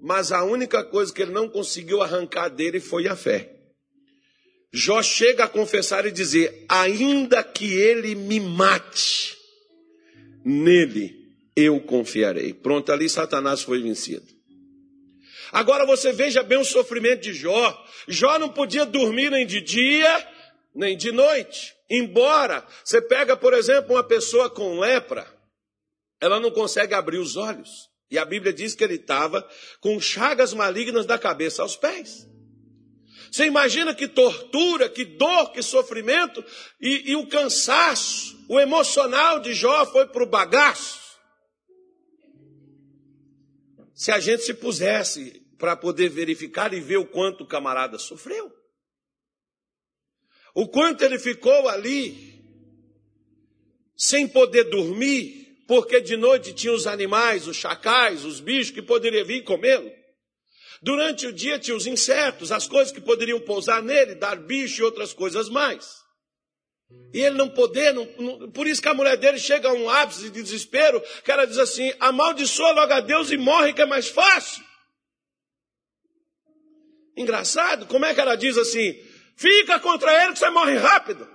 [0.01, 3.51] mas a única coisa que ele não conseguiu arrancar dele foi a fé.
[4.73, 9.37] Jó chega a confessar e dizer: ainda que ele me mate,
[10.45, 11.22] nele
[11.57, 12.53] eu confiarei.
[12.53, 14.27] Pronto, ali Satanás foi vencido.
[15.53, 17.85] Agora você veja bem o sofrimento de Jó.
[18.09, 20.29] Jó não podia dormir nem de dia,
[20.75, 21.75] nem de noite.
[21.91, 25.27] Embora você pega, por exemplo, uma pessoa com lepra,
[26.21, 27.91] ela não consegue abrir os olhos.
[28.11, 29.47] E a Bíblia diz que ele estava
[29.81, 32.27] com chagas malignas da cabeça aos pés.
[33.31, 36.45] Você imagina que tortura, que dor, que sofrimento
[36.81, 41.02] e, e o cansaço, o emocional de Jó foi para o bagaço.
[43.95, 48.53] Se a gente se pusesse para poder verificar e ver o quanto o camarada sofreu.
[50.53, 52.43] O quanto ele ficou ali,
[53.97, 59.25] sem poder dormir, porque de noite tinha os animais, os chacais, os bichos que poderiam
[59.25, 59.89] vir comê-lo.
[60.83, 64.85] Durante o dia tinha os insetos, as coisas que poderiam pousar nele, dar bicho e
[64.85, 66.02] outras coisas mais.
[67.13, 69.91] E ele não poder, não, não, por isso que a mulher dele chega a um
[69.91, 73.87] ápice de desespero, que ela diz assim: amaldiçoa logo a Deus e morre, que é
[73.87, 74.65] mais fácil.
[77.15, 78.99] Engraçado, como é que ela diz assim?
[79.37, 81.29] Fica contra ele que você morre rápido.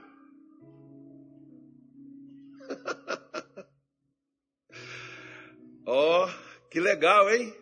[5.85, 6.27] oh,
[6.71, 7.53] que legal, hein?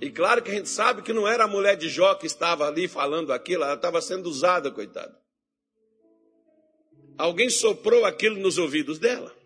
[0.00, 2.66] E claro que a gente sabe que não era a mulher de Jó que estava
[2.66, 5.19] ali falando aquilo, ela estava sendo usada, coitada.
[7.20, 9.36] Alguém soprou aquilo nos ouvidos dela.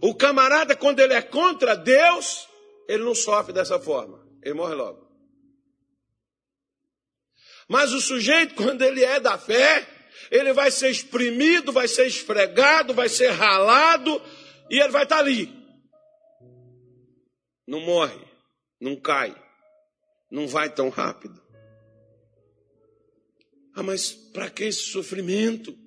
[0.00, 2.48] O camarada, quando ele é contra Deus,
[2.88, 5.06] ele não sofre dessa forma, ele morre logo.
[7.68, 9.86] Mas o sujeito, quando ele é da fé,
[10.30, 14.20] ele vai ser exprimido, vai ser esfregado, vai ser ralado,
[14.70, 15.54] e ele vai estar ali.
[17.66, 18.18] Não morre,
[18.80, 19.36] não cai,
[20.30, 21.38] não vai tão rápido.
[23.74, 25.85] Ah, mas para que esse sofrimento?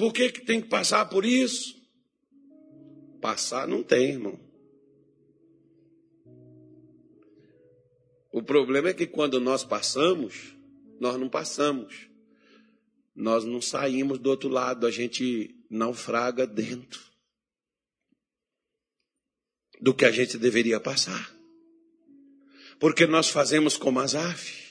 [0.00, 1.78] Por que, que tem que passar por isso?
[3.20, 4.40] Passar não tem, irmão.
[8.32, 10.56] O problema é que quando nós passamos,
[10.98, 12.08] nós não passamos.
[13.14, 17.02] Nós não saímos do outro lado, a gente naufraga dentro
[19.82, 21.30] do que a gente deveria passar.
[22.78, 24.69] Porque nós fazemos como Azaf.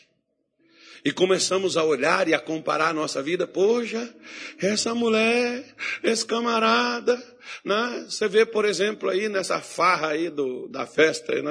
[1.03, 3.47] E começamos a olhar e a comparar a nossa vida.
[3.47, 4.13] Poxa,
[4.59, 7.15] essa mulher, esse camarada,
[7.63, 8.05] né?
[8.09, 11.41] Você vê, por exemplo, aí nessa farra aí do, da festa, aí,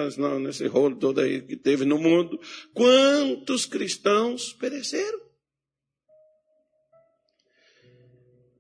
[0.41, 2.41] nesse rolo todo aí que teve no mundo,
[2.75, 5.21] quantos cristãos pereceram?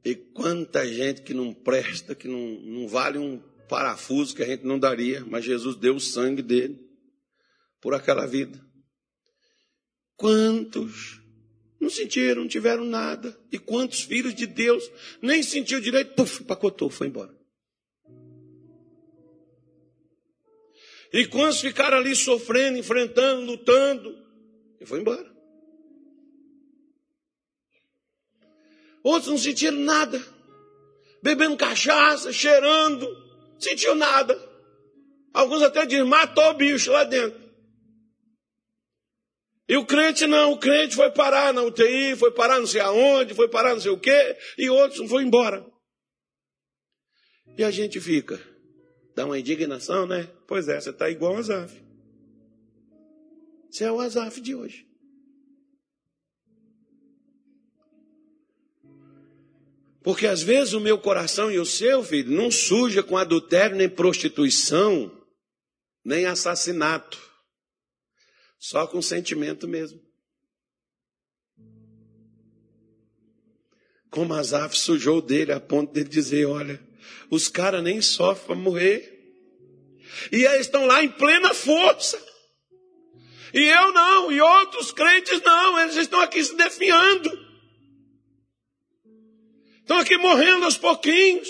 [0.04, 4.64] E quanta gente que não presta, que não, não vale um parafuso que a gente
[4.64, 6.80] não daria, mas Jesus deu o sangue dele
[7.80, 8.67] por aquela vida.
[10.18, 11.22] Quantos
[11.80, 13.38] não sentiram, não tiveram nada?
[13.52, 14.82] E quantos filhos de Deus
[15.22, 17.32] nem sentiu direito, puf, pacotou, foi embora.
[21.12, 24.12] E quantos ficaram ali sofrendo, enfrentando, lutando,
[24.80, 25.32] e foi embora.
[29.04, 30.20] Outros não sentiram nada,
[31.22, 33.06] bebendo cachaça, cheirando,
[33.56, 34.36] sentiu nada.
[35.32, 37.47] Alguns até dizem, matou o bicho lá dentro.
[39.68, 43.34] E o crente não, o crente foi parar na UTI, foi parar não sei aonde,
[43.34, 45.66] foi parar não sei o quê, e outros não foi embora.
[47.56, 48.40] E a gente fica,
[49.14, 50.26] dá uma indignação, né?
[50.46, 51.84] Pois é, você está igual o Azaf.
[53.70, 54.88] Você é o Azaf de hoje.
[60.02, 63.90] Porque às vezes o meu coração e o seu, filho, não suja com adultério, nem
[63.90, 65.12] prostituição,
[66.02, 67.27] nem assassinato.
[68.58, 70.00] Só com sentimento mesmo.
[74.10, 76.80] Como Azaf sujou dele a ponto de dizer: olha,
[77.30, 79.14] os caras nem sofrem para morrer.
[80.32, 82.20] E eles estão lá em plena força.
[83.52, 87.48] E eu não, e outros crentes não, eles estão aqui se defiando.
[89.80, 91.48] Estão aqui morrendo aos pouquinhos.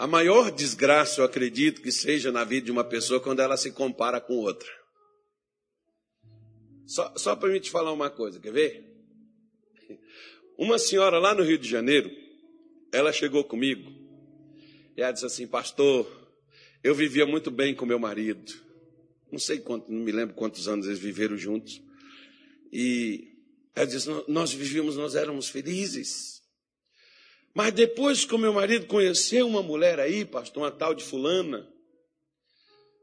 [0.00, 3.70] A maior desgraça, eu acredito, que seja na vida de uma pessoa quando ela se
[3.70, 4.66] compara com outra.
[6.86, 8.96] Só, só para mim te falar uma coisa, quer ver?
[10.56, 12.10] Uma senhora lá no Rio de Janeiro,
[12.90, 13.92] ela chegou comigo
[14.96, 16.10] e ela disse assim: Pastor,
[16.82, 18.54] eu vivia muito bem com meu marido.
[19.30, 21.78] Não sei quanto, não me lembro quantos anos eles viveram juntos.
[22.72, 23.34] E
[23.74, 26.39] ela disse: Nós vivíamos, nós éramos felizes.
[27.54, 31.68] Mas depois que o meu marido conheceu uma mulher aí, pastor, uma tal de fulana,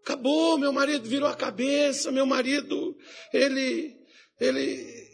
[0.02, 2.98] acabou, meu marido virou a cabeça, meu marido,
[3.34, 3.94] ele,
[4.40, 5.08] ele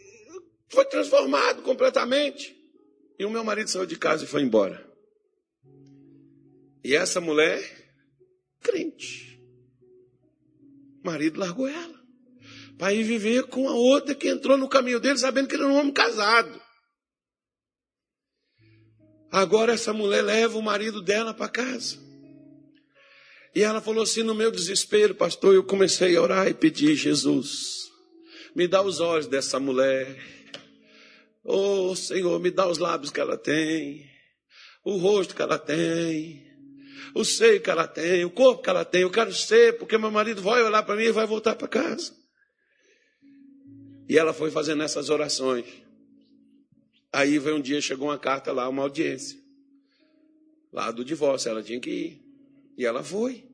[0.68, 2.54] foi transformado completamente.
[3.18, 4.84] E o meu marido saiu de casa e foi embora.
[6.82, 7.62] E essa mulher,
[8.60, 9.40] crente.
[11.02, 12.02] O marido largou ela.
[12.76, 15.72] Para ir viver com a outra que entrou no caminho dele, sabendo que ele era
[15.72, 16.60] um homem casado.
[19.34, 21.98] Agora essa mulher leva o marido dela para casa.
[23.52, 27.90] E ela falou assim: no meu desespero, pastor, eu comecei a orar e pedir, Jesus,
[28.54, 30.16] me dá os olhos dessa mulher.
[31.42, 34.08] Oh, Senhor, me dá os lábios que ela tem,
[34.84, 36.46] o rosto que ela tem,
[37.12, 39.02] o seio que ela tem, o corpo que ela tem.
[39.02, 42.14] Eu quero ser, porque meu marido vai olhar para mim e vai voltar para casa.
[44.08, 45.83] E ela foi fazendo essas orações.
[47.14, 49.38] Aí veio um dia, chegou uma carta lá, uma audiência.
[50.72, 52.22] Lá do divórcio, ela tinha que ir.
[52.76, 53.44] E ela foi.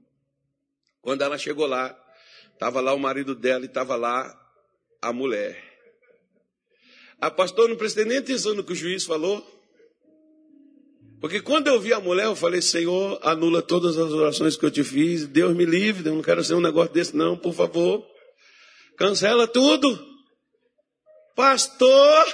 [1.02, 1.94] Quando ela chegou lá,
[2.54, 4.34] estava lá o marido dela e estava lá
[5.02, 5.62] a mulher.
[7.20, 9.46] A pastor não prestei nem atenção no que o juiz falou.
[11.20, 14.70] Porque quando eu vi a mulher, eu falei, Senhor, anula todas as orações que eu
[14.70, 15.26] te fiz.
[15.26, 18.02] Deus me livre, eu não quero ser um negócio desse, não, por favor.
[18.96, 20.02] Cancela tudo.
[21.36, 22.26] Pastor,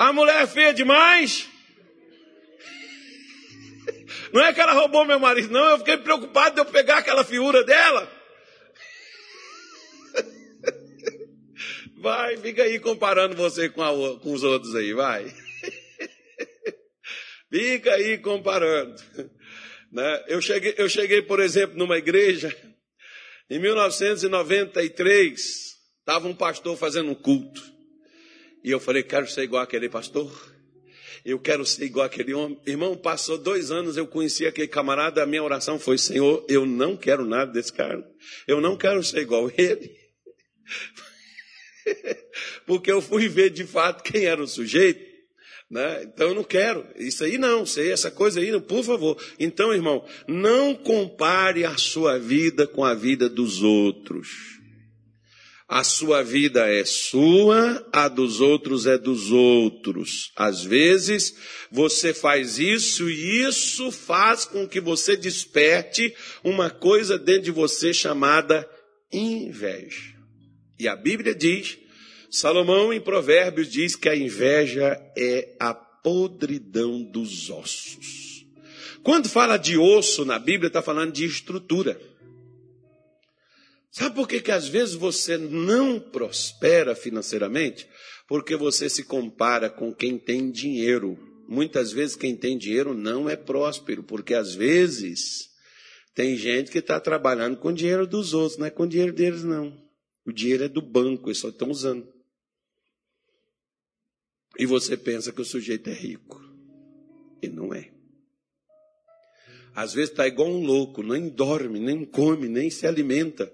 [0.00, 1.46] a mulher é feia demais.
[4.32, 5.72] Não é que ela roubou meu marido, não.
[5.72, 8.10] Eu fiquei preocupado de eu pegar aquela figura dela.
[12.00, 15.26] Vai, fica aí comparando você com, a, com os outros aí, vai.
[17.52, 18.96] Fica aí comparando.
[19.92, 20.24] Né?
[20.28, 22.56] Eu, cheguei, eu cheguei, por exemplo, numa igreja,
[23.50, 25.42] em 1993,
[25.98, 27.79] estava um pastor fazendo um culto.
[28.62, 30.30] E eu falei, quero ser igual aquele pastor.
[31.24, 32.58] Eu quero ser igual aquele homem.
[32.66, 36.96] Irmão, passou dois anos, eu conheci aquele camarada, a minha oração foi, Senhor, eu não
[36.96, 38.06] quero nada desse cara.
[38.46, 39.94] Eu não quero ser igual ele.
[42.66, 45.10] Porque eu fui ver de fato quem era o sujeito.
[45.70, 46.02] Né?
[46.04, 46.86] Então eu não quero.
[46.96, 49.22] Isso aí não, sei essa coisa aí, por favor.
[49.38, 54.59] Então, irmão, não compare a sua vida com a vida dos outros.
[55.72, 60.32] A sua vida é sua, a dos outros é dos outros.
[60.34, 61.32] Às vezes
[61.70, 66.12] você faz isso e isso faz com que você desperte
[66.42, 68.68] uma coisa dentro de você chamada
[69.12, 70.12] inveja.
[70.76, 71.78] E a Bíblia diz,
[72.28, 78.44] Salomão em Provérbios diz que a inveja é a podridão dos ossos.
[79.04, 81.96] Quando fala de osso na Bíblia, está falando de estrutura.
[83.90, 87.88] Sabe por que, que às vezes você não prospera financeiramente?
[88.28, 91.18] Porque você se compara com quem tem dinheiro.
[91.48, 95.50] Muitas vezes quem tem dinheiro não é próspero, porque às vezes
[96.14, 99.12] tem gente que está trabalhando com o dinheiro dos outros, não é com o dinheiro
[99.12, 99.76] deles, não.
[100.24, 102.06] O dinheiro é do banco, eles só estão usando.
[104.56, 106.40] E você pensa que o sujeito é rico.
[107.42, 107.90] E não é.
[109.74, 113.52] Às vezes está igual um louco, nem dorme, nem come, nem se alimenta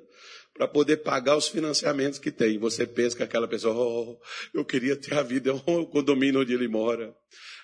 [0.56, 2.58] para poder pagar os financiamentos que tem.
[2.58, 4.18] Você pensa que aquela pessoa, oh,
[4.54, 7.14] eu queria ter a vida, oh, o condomínio onde ele mora.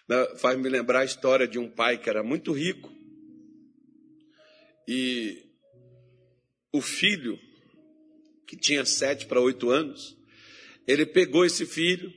[0.08, 0.36] Né?
[0.36, 2.92] Faz me lembrar a história de um pai que era muito rico.
[4.86, 5.42] E
[6.70, 7.38] o filho,
[8.46, 10.14] que tinha sete para oito anos,
[10.86, 12.12] ele pegou esse filho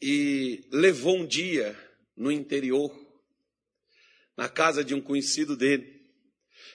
[0.00, 1.78] e levou um dia
[2.16, 2.90] no interior,
[4.36, 5.93] na casa de um conhecido dele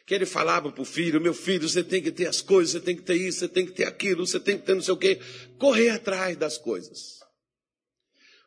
[0.09, 2.79] que ele falava para o filho: meu filho, você tem que ter as coisas, você
[2.79, 4.95] tem que ter isso, você tem que ter aquilo, você tem que ter não sei
[4.95, 5.19] o quê.
[5.59, 7.19] Correr atrás das coisas.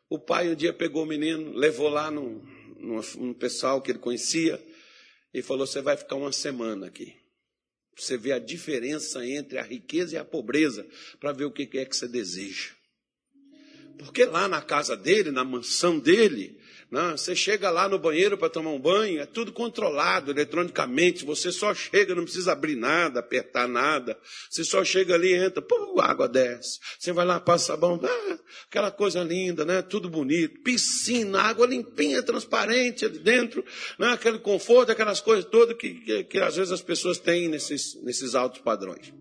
[0.09, 2.43] O pai um dia pegou o menino, levou lá num,
[2.77, 4.61] num, num pessoal que ele conhecia
[5.33, 7.15] e falou: Você vai ficar uma semana aqui.
[7.95, 10.85] Você vê a diferença entre a riqueza e a pobreza,
[11.17, 12.71] para ver o que é que você deseja.
[13.97, 16.59] Porque lá na casa dele, na mansão dele,
[16.93, 21.25] não, você chega lá no banheiro para tomar um banho, é tudo controlado eletronicamente.
[21.25, 24.15] Você só chega, não precisa abrir nada, apertar nada.
[24.47, 26.79] Você só chega ali, entra, pum, água desce.
[26.99, 29.81] Você vai lá, passa sabão, ah, aquela coisa linda, né?
[29.81, 30.61] Tudo bonito.
[30.61, 33.65] Piscina, água limpinha, transparente ali dentro,
[33.97, 34.09] né?
[34.09, 38.35] aquele conforto, aquelas coisas todas que, que, que às vezes as pessoas têm nesses, nesses
[38.35, 39.11] altos padrões.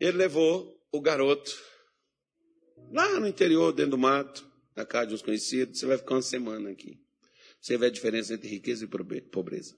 [0.00, 1.52] Ele levou o garoto
[2.92, 6.22] lá no interior, dentro do mato na casa de uns conhecidos, você vai ficar uma
[6.22, 6.98] semana aqui.
[7.60, 9.74] Você vê a diferença entre riqueza e pobreza.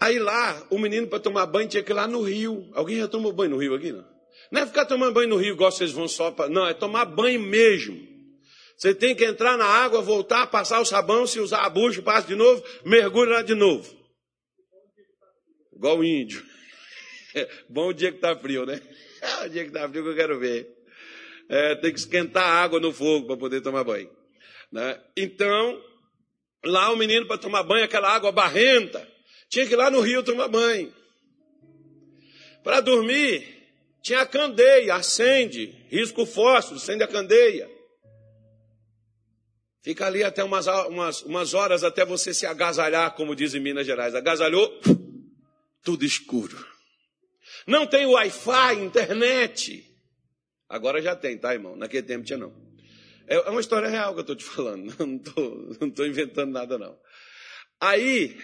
[0.00, 2.68] Aí lá, o menino para tomar banho tinha que ir lá no rio.
[2.74, 4.04] Alguém já tomou banho no rio aqui, não?
[4.50, 6.50] Não é ficar tomando banho no rio igual vocês vão só para.
[6.50, 7.96] Não, é tomar banho mesmo.
[8.76, 12.28] Você tem que entrar na água, voltar, passar o sabão, se usar a bucha, passa
[12.28, 13.96] de novo, mergulha lá de novo.
[15.74, 16.44] Igual o índio.
[17.70, 18.80] bom dia que está frio, né?
[19.22, 20.75] É o dia que está frio que eu quero ver
[21.48, 24.10] é, tem que esquentar água no fogo para poder tomar banho.
[24.70, 25.00] Né?
[25.16, 25.82] Então,
[26.64, 29.06] lá o menino para tomar banho, aquela água barrenta,
[29.48, 30.92] tinha que ir lá no rio tomar banho.
[32.62, 33.46] Para dormir,
[34.02, 37.70] tinha a candeia, acende, risco fósforo, acende a candeia.
[39.82, 43.86] Fica ali até umas, umas, umas horas até você se agasalhar, como diz em Minas
[43.86, 44.16] Gerais.
[44.16, 44.80] Agasalhou,
[45.84, 46.66] tudo escuro.
[47.68, 49.95] Não tem Wi-Fi, internet.
[50.68, 51.76] Agora já tem, tá, irmão?
[51.76, 52.52] Naquele tempo tinha não.
[53.28, 54.94] É, é uma história real que eu estou te falando.
[54.98, 56.96] Não estou não tô inventando nada, não.
[57.80, 58.36] Aí,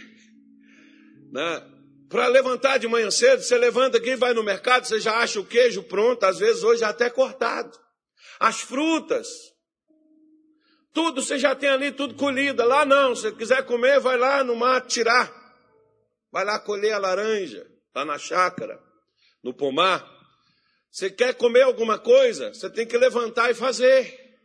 [1.33, 1.63] né,
[2.09, 5.47] para levantar de manhã cedo, você levanta aqui, vai no mercado, você já acha o
[5.47, 7.79] queijo pronto, às vezes hoje até cortado.
[8.39, 9.29] As frutas,
[10.93, 12.63] tudo você já tem ali, tudo colhido.
[12.65, 15.33] Lá não, se quiser comer, vai lá no mato tirar.
[16.31, 18.79] Vai lá colher a laranja, lá na chácara,
[19.43, 20.07] no pomar.
[20.93, 22.53] Você quer comer alguma coisa?
[22.53, 24.37] Você tem que levantar e fazer.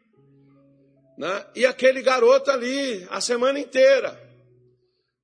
[1.17, 1.45] Né?
[1.53, 4.17] E aquele garoto ali, a semana inteira,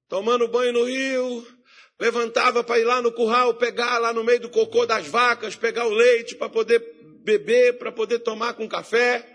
[0.10, 1.48] tomando banho no rio,
[1.98, 5.88] levantava para ir lá no curral, pegar lá no meio do cocô das vacas, pegar
[5.88, 6.80] o leite para poder
[7.24, 9.26] beber, para poder tomar com café.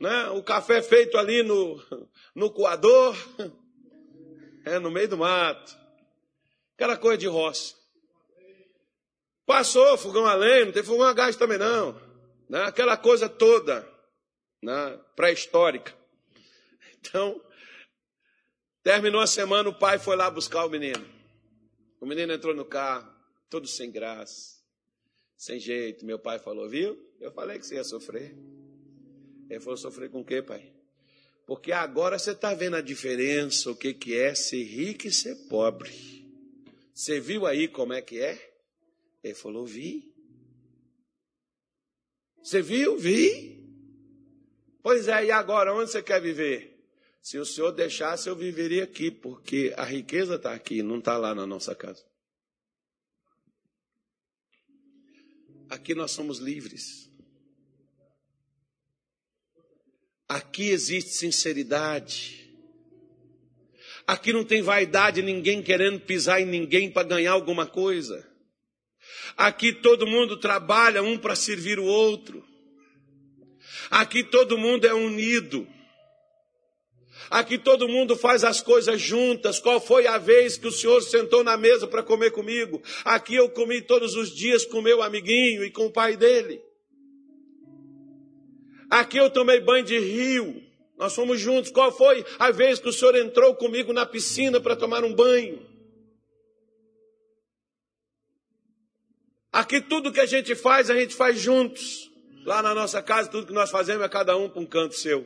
[0.00, 0.30] Né?
[0.30, 1.78] O café feito ali no,
[2.34, 3.14] no coador,
[4.64, 5.76] é, no meio do mato.
[6.74, 7.83] Aquela coisa de roça.
[9.46, 12.00] Passou fogão a lenha, não tem fogão a gás também não.
[12.48, 12.62] Né?
[12.62, 13.86] Aquela coisa toda
[14.62, 15.00] né?
[15.14, 15.94] pré-histórica.
[17.06, 17.38] Então,
[18.82, 21.06] terminou a semana, o pai foi lá buscar o menino.
[22.00, 23.06] O menino entrou no carro,
[23.50, 24.58] todo sem graça,
[25.36, 26.06] sem jeito.
[26.06, 26.98] Meu pai falou, viu?
[27.20, 28.34] Eu falei que você ia sofrer.
[29.50, 30.72] Ele falou, sofrer com o quê, pai?
[31.46, 35.34] Porque agora você está vendo a diferença, o que, que é ser rico e ser
[35.46, 35.92] pobre.
[36.94, 38.53] Você viu aí como é que é?
[39.24, 40.12] Ele falou: Vi.
[42.42, 42.98] Você viu?
[42.98, 43.64] Vi.
[44.82, 46.72] Pois é, e agora onde você quer viver?
[47.22, 51.34] Se o senhor deixasse, eu viveria aqui, porque a riqueza está aqui, não está lá
[51.34, 52.04] na nossa casa.
[55.70, 57.10] Aqui nós somos livres.
[60.28, 62.54] Aqui existe sinceridade.
[64.06, 68.33] Aqui não tem vaidade, ninguém querendo pisar em ninguém para ganhar alguma coisa.
[69.36, 72.44] Aqui todo mundo trabalha um para servir o outro.
[73.90, 75.66] Aqui todo mundo é unido.
[77.30, 79.58] Aqui todo mundo faz as coisas juntas.
[79.58, 82.82] Qual foi a vez que o Senhor sentou na mesa para comer comigo?
[83.04, 86.60] Aqui eu comi todos os dias com meu amiguinho e com o pai dele.
[88.90, 90.62] Aqui eu tomei banho de rio.
[90.96, 91.70] Nós fomos juntos.
[91.70, 95.73] Qual foi a vez que o Senhor entrou comigo na piscina para tomar um banho?
[99.54, 102.10] Aqui tudo que a gente faz, a gente faz juntos.
[102.44, 105.24] Lá na nossa casa, tudo que nós fazemos é cada um para um canto seu.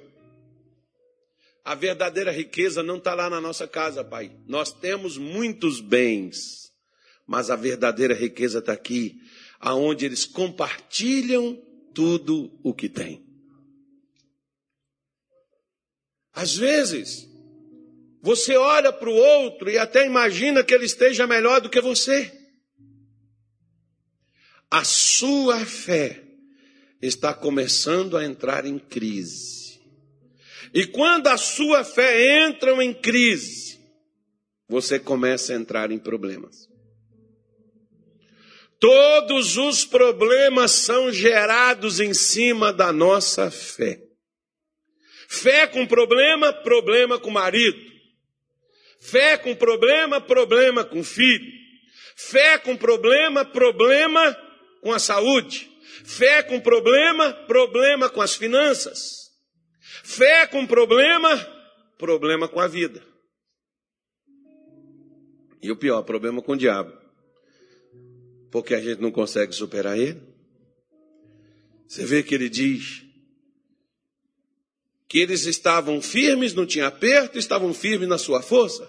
[1.65, 4.31] A verdadeira riqueza não está lá na nossa casa, Pai.
[4.47, 6.71] Nós temos muitos bens,
[7.27, 9.19] mas a verdadeira riqueza está aqui,
[9.59, 11.59] aonde eles compartilham
[11.95, 13.27] tudo o que têm.
[16.35, 17.27] Às vezes,
[18.21, 22.38] você olha para o outro e até imagina que ele esteja melhor do que você
[24.71, 26.23] a sua fé
[27.01, 29.81] está começando a entrar em crise.
[30.75, 33.79] E quando a sua fé entra em crise,
[34.69, 36.69] você começa a entrar em problemas.
[38.79, 44.01] Todos os problemas são gerados em cima da nossa fé.
[45.29, 47.79] Fé com problema, problema com marido.
[49.01, 51.51] Fé com problema, problema com filho.
[52.17, 54.37] Fé com problema, problema
[54.81, 55.71] com a saúde.
[56.05, 59.29] Fé com problema, problema com as finanças.
[60.03, 61.37] Fé com problema,
[61.99, 63.03] problema com a vida.
[65.61, 66.97] E o pior, problema com o diabo.
[68.51, 70.23] Porque a gente não consegue superar ele.
[71.87, 73.05] Você vê que ele diz
[75.09, 78.89] que eles estavam firmes, não tinha aperto, estavam firmes na sua força.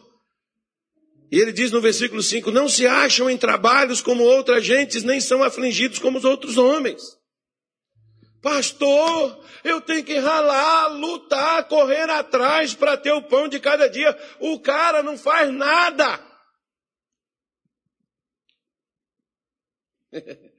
[1.31, 5.21] E ele diz no versículo 5: Não se acham em trabalhos como outras gentes, nem
[5.21, 7.19] são afligidos como os outros homens.
[8.41, 14.17] Pastor, eu tenho que ralar, lutar, correr atrás para ter o pão de cada dia.
[14.39, 16.25] O cara não faz nada.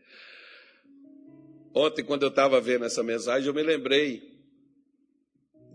[1.74, 4.28] Ontem, quando eu estava vendo essa mensagem, eu me lembrei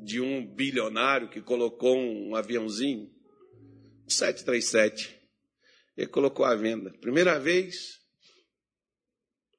[0.03, 3.14] de um bilionário que colocou um aviãozinho
[4.07, 5.15] 737.
[5.97, 6.91] Ele colocou à venda.
[6.99, 7.99] Primeira vez,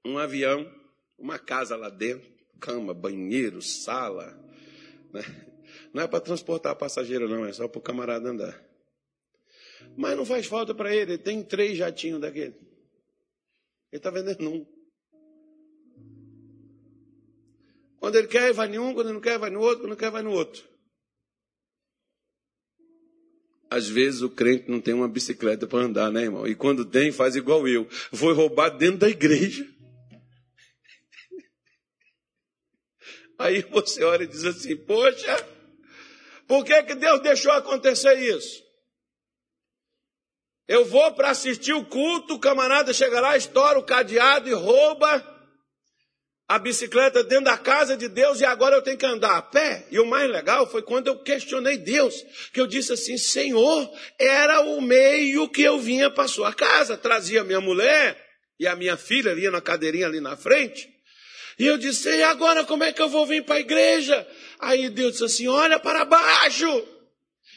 [0.04, 0.70] um avião,
[1.18, 2.30] uma casa lá dentro,
[2.60, 4.38] cama, banheiro, sala.
[5.12, 5.22] Né?
[5.92, 8.64] Não é para transportar passageiro, não, é só para o camarada andar.
[9.96, 12.54] Mas não faz falta para ele, ele tem três jatinhos daquele.
[13.90, 14.76] Ele está vendendo um.
[17.98, 19.96] Quando ele quer, vai em um, quando ele não quer, vai no outro, quando não
[19.96, 20.75] quer, vai no outro.
[23.76, 26.46] Às vezes o crente não tem uma bicicleta para andar, né, irmão?
[26.46, 27.86] E quando tem, faz igual eu.
[27.90, 29.68] Foi roubar dentro da igreja.
[33.38, 35.46] Aí você olha e diz assim: Poxa,
[36.48, 38.64] por que, que Deus deixou acontecer isso?
[40.66, 45.35] Eu vou para assistir o culto, o camarada chega lá, estoura o cadeado e rouba
[46.48, 49.86] a bicicleta dentro da casa de Deus e agora eu tenho que andar a pé.
[49.90, 54.60] E o mais legal foi quando eu questionei Deus, que eu disse assim: Senhor, era
[54.60, 58.16] o meio que eu vinha para sua casa, trazia minha mulher
[58.60, 60.88] e a minha filha ali na cadeirinha ali na frente.
[61.58, 64.26] E eu disse: e agora como é que eu vou vir para a igreja?
[64.60, 66.86] Aí Deus disse assim: olha para baixo.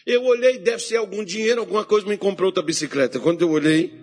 [0.05, 3.19] Eu olhei, deve ser algum dinheiro, alguma coisa, me comprou outra bicicleta.
[3.19, 3.93] Quando eu olhei,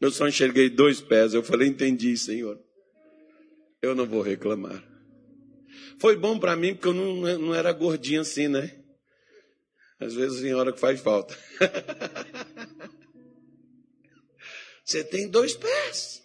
[0.00, 1.34] eu só enxerguei dois pés.
[1.34, 2.65] Eu falei: entendi, Senhor.
[3.86, 4.82] Eu não vou reclamar.
[6.00, 8.76] Foi bom para mim, porque eu não, não era gordinho assim, né?
[10.00, 11.38] Às vezes em hora que faz falta.
[14.84, 16.20] Você tem dois pés.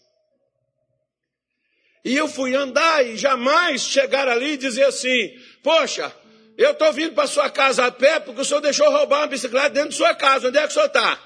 [2.03, 5.29] E eu fui andar e jamais chegar ali e dizer assim:
[5.61, 6.11] Poxa,
[6.57, 9.69] eu estou vindo para sua casa a pé porque o senhor deixou roubar uma bicicleta
[9.69, 10.47] dentro de sua casa.
[10.47, 11.23] Onde é que o senhor está?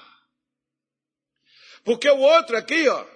[1.82, 3.06] Porque o outro aqui, ó,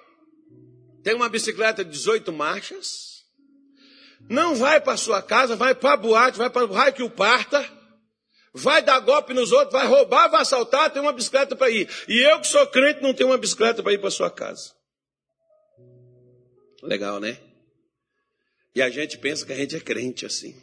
[1.03, 3.10] tem uma bicicleta de 18 marchas.
[4.29, 7.11] Não vai para sua casa, vai para a boate, vai para o raio que o
[7.11, 7.65] parta.
[8.53, 11.89] Vai dar golpe nos outros, vai roubar, vai assaltar, tem uma bicicleta para ir.
[12.09, 14.73] E eu que sou crente não tenho uma bicicleta para ir para sua casa.
[16.83, 17.39] Legal, né?
[18.75, 20.55] E a gente pensa que a gente é crente assim.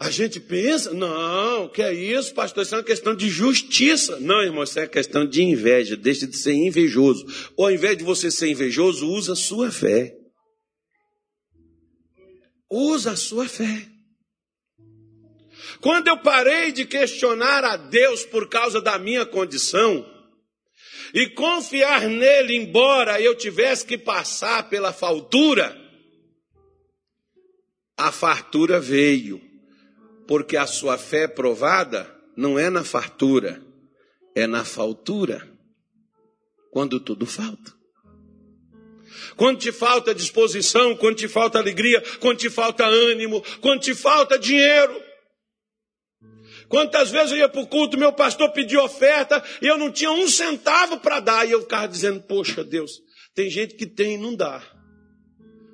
[0.00, 4.20] A gente pensa, não, que é isso, pastor, isso é uma questão de justiça.
[4.20, 7.26] Não, irmão, isso é questão de inveja, deixa de ser invejoso.
[7.56, 10.16] Ou ao invés de você ser invejoso, usa a sua fé.
[12.70, 13.88] Usa a sua fé.
[15.80, 20.04] Quando eu parei de questionar a Deus por causa da minha condição,
[21.14, 25.76] e confiar nele, embora eu tivesse que passar pela faltura,
[27.96, 29.40] a fartura veio,
[30.26, 33.62] porque a sua fé provada não é na fartura,
[34.34, 35.48] é na faltura,
[36.70, 37.77] quando tudo falta.
[39.36, 44.38] Quando te falta disposição, quando te falta alegria, quando te falta ânimo, quando te falta
[44.38, 45.08] dinheiro,
[46.68, 50.12] Quantas vezes eu ia para o culto, meu pastor pediu oferta e eu não tinha
[50.12, 51.48] um centavo para dar.
[51.48, 53.00] E eu ficava dizendo, poxa Deus,
[53.34, 54.62] tem gente que tem e não dá.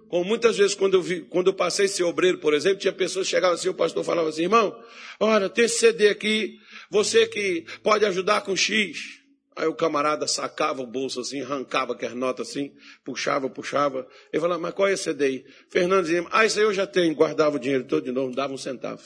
[0.08, 3.26] Como muitas vezes, quando eu, vi, quando eu passei ser obreiro, por exemplo, tinha pessoas
[3.26, 4.72] que chegavam assim, o pastor falava assim, irmão,
[5.18, 6.56] olha, tem esse CD aqui,
[6.88, 9.23] você que pode ajudar com X.
[9.56, 12.74] Aí o camarada sacava o bolso assim, arrancava aquelas notas assim,
[13.04, 14.06] puxava, puxava.
[14.32, 15.44] Ele falava, mas qual é esse CD aí?
[15.70, 17.14] Fernando dizia, ah, isso aí eu já tenho.
[17.14, 19.02] Guardava o dinheiro todo de novo, dava um centavo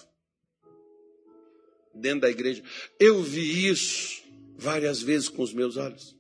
[1.95, 2.63] dentro da igreja.
[2.99, 4.23] Eu vi isso
[4.57, 6.17] várias vezes com os meus olhos.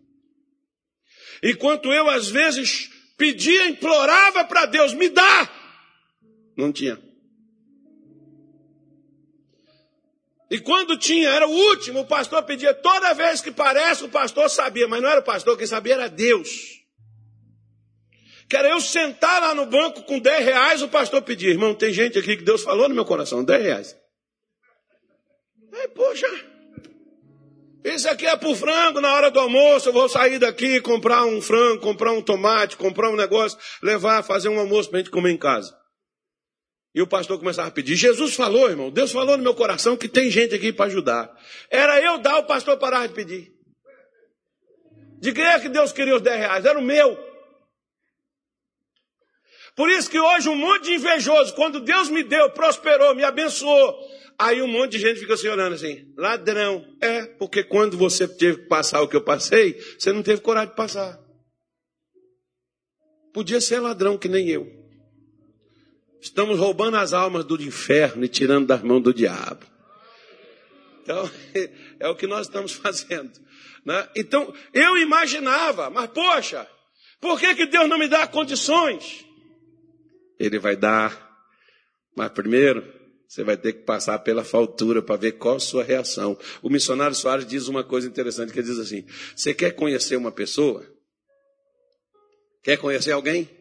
[1.43, 5.51] Enquanto eu, às vezes, pedia, implorava para Deus, me dá,
[6.57, 7.08] não tinha.
[10.51, 14.49] E quando tinha, era o último, o pastor pedia, toda vez que parece, o pastor
[14.49, 16.79] sabia, mas não era o pastor, quem sabia era Deus.
[18.49, 21.93] Que era eu sentar lá no banco com 10 reais, o pastor pedia, irmão, tem
[21.93, 23.97] gente aqui que Deus falou no meu coração, 10 reais.
[25.71, 26.27] Aí, poxa,
[27.85, 29.89] isso aqui é pro frango na hora do almoço.
[29.89, 34.49] Eu vou sair daqui, comprar um frango, comprar um tomate, comprar um negócio, levar, fazer
[34.49, 35.77] um almoço para a gente comer em casa.
[36.95, 37.97] E o pastor começava a pedir.
[37.97, 41.31] Jesus falou, irmão, Deus falou no meu coração que tem gente aqui para ajudar.
[41.71, 43.53] Era eu dar, o pastor parar de pedir.
[45.21, 46.65] De quem é que Deus queria os 10 reais?
[46.65, 47.17] Era o meu.
[49.77, 53.95] Por isso que hoje um monte de invejoso, quando Deus me deu, prosperou, me abençoou,
[54.41, 56.87] Aí um monte de gente fica se olhando assim, ladrão.
[57.03, 60.71] É, porque quando você teve que passar o que eu passei, você não teve coragem
[60.71, 61.19] de passar.
[63.35, 64.78] Podia ser ladrão que nem eu.
[66.21, 69.65] Estamos roubando as almas do inferno e tirando das mãos do diabo.
[71.03, 71.31] Então,
[72.01, 73.33] é o que nós estamos fazendo.
[73.85, 74.09] Né?
[74.17, 76.67] Então, eu imaginava, mas poxa,
[77.21, 79.25] por que, que Deus não me dá condições?
[80.39, 81.37] Ele vai dar,
[82.17, 82.99] mas primeiro
[83.29, 86.39] você vai ter que passar pela faltura para ver qual a sua reação.
[86.63, 89.05] O missionário Soares diz uma coisa interessante, que ele diz assim:
[89.37, 90.87] Você quer conhecer uma pessoa?
[92.63, 93.58] Quer conhecer alguém?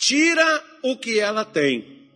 [0.00, 2.08] Tira o que ela tem.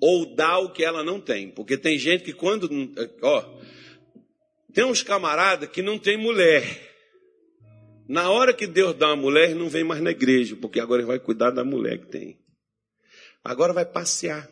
[0.00, 1.50] Ou dá o que ela não tem.
[1.50, 2.70] Porque tem gente que quando.
[3.20, 3.60] Ó,
[4.72, 6.90] tem uns camaradas que não tem mulher.
[8.08, 11.08] Na hora que Deus dá uma mulher, não vem mais na igreja, porque agora ele
[11.08, 12.38] vai cuidar da mulher que tem.
[13.42, 14.48] Agora vai passear.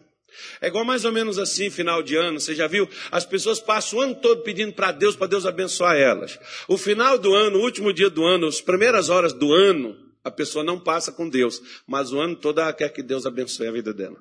[0.60, 2.88] É igual mais ou menos assim, final de ano, você já viu?
[3.12, 6.38] As pessoas passam o ano todo pedindo para Deus, para Deus abençoar elas.
[6.68, 10.30] O final do ano, o último dia do ano, as primeiras horas do ano, a
[10.30, 13.72] pessoa não passa com Deus, mas o ano todo ela quer que Deus abençoe a
[13.72, 14.20] vida dela.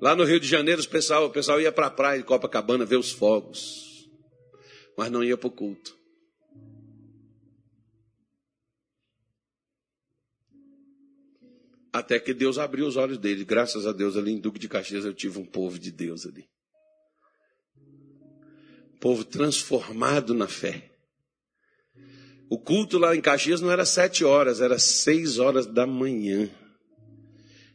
[0.00, 2.86] Lá no Rio de Janeiro, o pessoal, o pessoal ia para a praia de Copacabana
[2.86, 4.08] ver os fogos,
[4.96, 5.94] mas não ia para o culto.
[11.92, 13.44] Até que Deus abriu os olhos dele.
[13.44, 16.48] Graças a Deus, ali em Duque de Caxias, eu tive um povo de Deus ali.
[19.00, 20.89] Povo transformado na fé.
[22.50, 26.50] O culto lá em Caxias não era sete horas, era seis horas da manhã.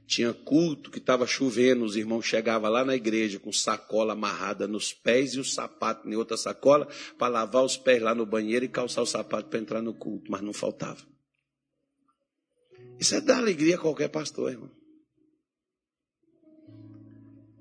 [0.06, 4.92] Tinha culto que estava chovendo, os irmãos chegavam lá na igreja com sacola amarrada nos
[4.92, 8.68] pés e o sapato em outra sacola para lavar os pés lá no banheiro e
[8.68, 11.02] calçar o sapato para entrar no culto, mas não faltava.
[13.00, 14.72] Isso é dar alegria a qualquer pastor, irmão.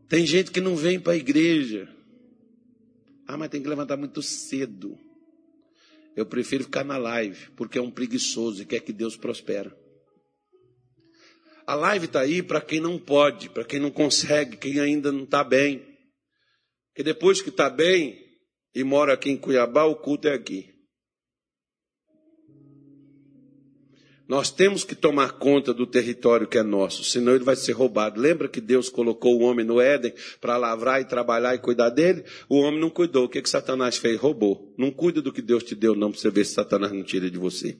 [0.08, 1.88] Tem gente que não vem para a igreja.
[3.24, 4.98] Ah, mas tem que levantar muito cedo.
[6.16, 9.72] Eu prefiro ficar na live, porque é um preguiçoso e quer que Deus prospere.
[11.66, 15.24] A live está aí para quem não pode, para quem não consegue, quem ainda não
[15.24, 15.78] está bem.
[16.88, 18.22] Porque depois que está bem
[18.74, 20.73] e mora aqui em Cuiabá, o culto é aqui.
[24.26, 28.18] Nós temos que tomar conta do território que é nosso, senão ele vai ser roubado.
[28.18, 32.24] Lembra que Deus colocou o homem no Éden para lavrar e trabalhar e cuidar dele?
[32.48, 33.24] O homem não cuidou.
[33.24, 34.18] O que, que Satanás fez?
[34.18, 34.72] Roubou.
[34.78, 37.30] Não cuida do que Deus te deu, não, para você ver se Satanás não tira
[37.30, 37.76] de você.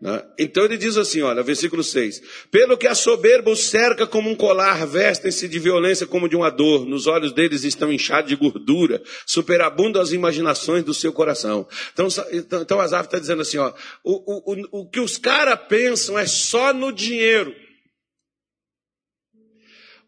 [0.00, 0.22] Né?
[0.38, 2.22] Então ele diz assim, olha, versículo 6.
[2.50, 6.50] Pelo que a soberba os cerca como um colar, vestem-se de violência como de uma
[6.50, 11.66] dor, nos olhos deles estão inchados de gordura, superabundam as imaginações do seu coração.
[11.92, 13.72] Então, então, então Asaf está dizendo assim, ó,
[14.04, 17.54] o, o, o que os caras pensam é só no dinheiro.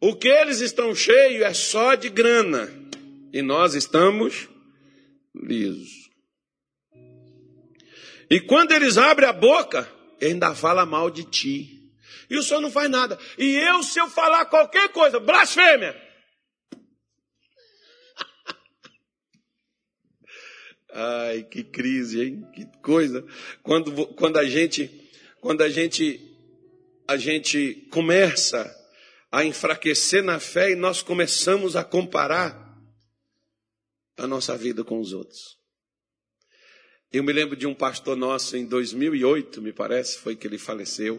[0.01, 2.71] O que eles estão cheios é só de grana.
[3.33, 4.49] E nós estamos
[5.35, 6.08] lisos.
[8.31, 9.89] E quando eles abrem a boca,
[10.21, 11.79] ainda fala mal de ti.
[12.31, 13.19] E o senhor não faz nada.
[13.39, 15.97] E eu, se eu falar qualquer coisa, blasfêmia.
[20.93, 22.47] Ai, que crise, hein?
[22.55, 23.27] Que coisa.
[23.63, 24.91] Quando, quando a gente,
[25.41, 26.21] quando a gente,
[27.07, 28.77] a gente começa
[29.33, 32.69] a enfraquecer na fé e nós começamos a comparar
[34.19, 35.58] a nossa vida com os outros.
[37.11, 41.19] Eu me lembro de um pastor nosso em 2008, me parece, foi que ele faleceu.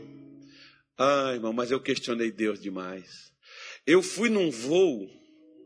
[0.96, 3.34] Ai, irmão, mas eu questionei Deus demais.
[3.88, 5.10] Eu fui num voo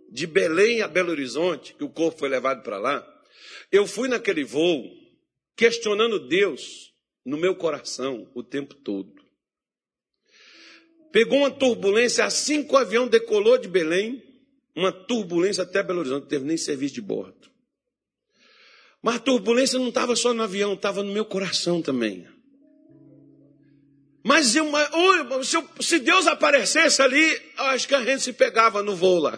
[0.10, 3.06] de Belém a Belo Horizonte, que o corpo foi levado para lá.
[3.70, 4.90] Eu fui naquele voo
[5.58, 6.94] questionando Deus
[7.26, 9.14] no meu coração o tempo todo.
[11.12, 14.24] Pegou uma turbulência assim que o avião decolou de Belém,
[14.74, 17.53] uma turbulência até Belo Horizonte, não teve nem serviço de bordo.
[19.04, 22.26] Mas a turbulência não estava só no avião, estava no meu coração também.
[24.24, 24.66] Mas eu,
[25.44, 29.38] se, eu, se Deus aparecesse ali, acho que a gente se pegava no voo lá.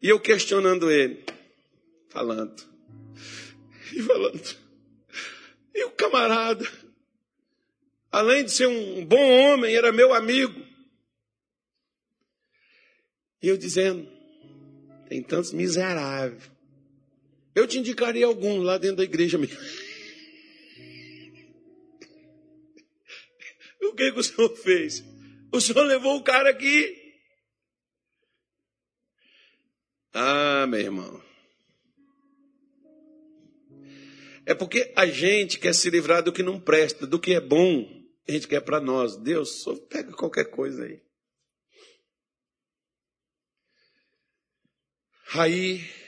[0.00, 1.22] E eu questionando ele,
[2.08, 2.62] falando,
[3.92, 4.56] e falando.
[5.74, 6.66] E o camarada,
[8.10, 10.64] além de ser um bom homem, era meu amigo.
[13.42, 14.08] E eu dizendo,
[15.10, 16.53] tem tantos miseráveis
[17.54, 19.58] eu te indicaria algum lá dentro da igreja mesmo.
[23.80, 25.04] O que, que o senhor fez?
[25.52, 27.14] O senhor levou o cara aqui.
[30.12, 31.22] Ah, meu irmão.
[34.46, 37.88] É porque a gente quer se livrar do que não presta, do que é bom,
[38.28, 39.16] a gente quer para nós.
[39.16, 41.00] Deus, só pega qualquer coisa aí.
[45.34, 46.03] Aí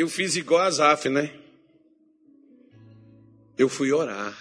[0.00, 1.36] eu fiz igual a Zaf, né?
[3.56, 4.36] Eu fui orar.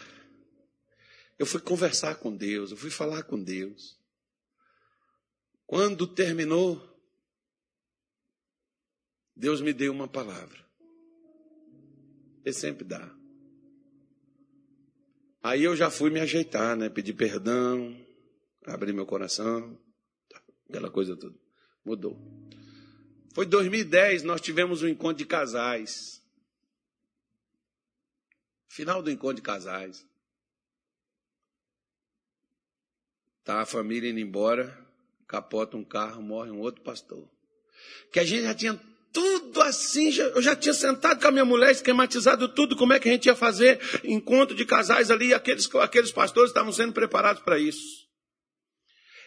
[1.40, 4.00] Eu fui conversar com Deus, eu fui falar com Deus.
[5.66, 6.82] Quando terminou,
[9.36, 10.64] Deus me deu uma palavra.
[12.46, 13.12] Ele sempre dá.
[15.42, 16.88] Aí eu já fui me ajeitar, né?
[16.90, 17.96] Pedir perdão,
[18.66, 19.80] abrir meu coração,
[20.70, 21.36] aquela coisa toda.
[21.84, 22.16] Mudou.
[23.38, 26.20] Foi 2010, nós tivemos um encontro de casais.
[28.68, 30.04] Final do encontro de casais.
[33.44, 34.76] Tá a família indo embora,
[35.28, 37.30] capota um carro, morre um outro pastor.
[38.12, 38.82] Que a gente já tinha
[39.14, 43.00] tudo assim, já, eu já tinha sentado com a minha mulher, esquematizado tudo, como é
[43.00, 47.44] que a gente ia fazer encontro de casais ali, aqueles, aqueles pastores estavam sendo preparados
[47.44, 48.08] para isso.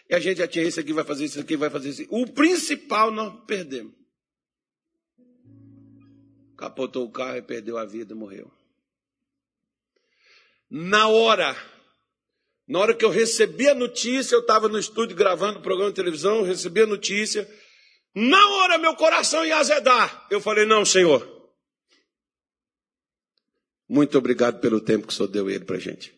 [0.09, 2.05] E a gente já tinha isso aqui, vai fazer isso aqui, vai fazer isso.
[2.09, 4.00] O principal nós perdemos
[6.61, 8.51] capotou o carro e perdeu a vida e morreu.
[10.69, 11.55] Na hora,
[12.67, 15.95] na hora que eu recebi a notícia, eu estava no estúdio gravando o programa de
[15.95, 17.49] televisão, recebi a notícia.
[18.13, 20.27] Na hora meu coração ia azedar.
[20.29, 21.27] Eu falei: Não, Senhor.
[23.89, 26.13] Muito obrigado pelo tempo que o Senhor deu ele para gente.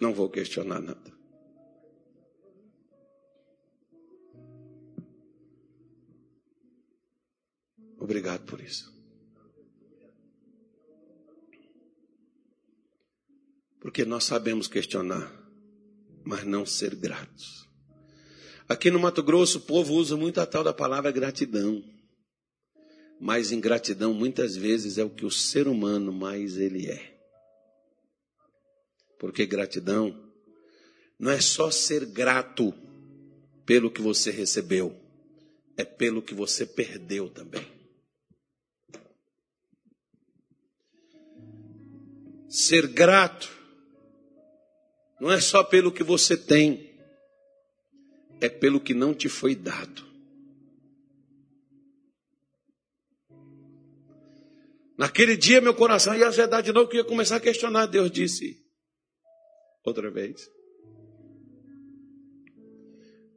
[0.00, 1.19] Não vou questionar nada.
[8.00, 8.90] Obrigado por isso.
[13.78, 15.30] Porque nós sabemos questionar,
[16.24, 17.68] mas não ser gratos.
[18.66, 21.84] Aqui no Mato Grosso, o povo usa muito a tal da palavra gratidão.
[23.20, 27.20] Mas ingratidão muitas vezes é o que o ser humano mais ele é.
[29.18, 30.32] Porque gratidão
[31.18, 32.72] não é só ser grato
[33.66, 34.98] pelo que você recebeu,
[35.76, 37.79] é pelo que você perdeu também.
[42.50, 43.48] Ser grato
[45.20, 46.98] não é só pelo que você tem,
[48.40, 50.04] é pelo que não te foi dado.
[54.98, 57.86] Naquele dia meu coração ia azedar de novo, que ia começar a questionar.
[57.86, 58.60] Deus disse,
[59.84, 60.50] outra vez.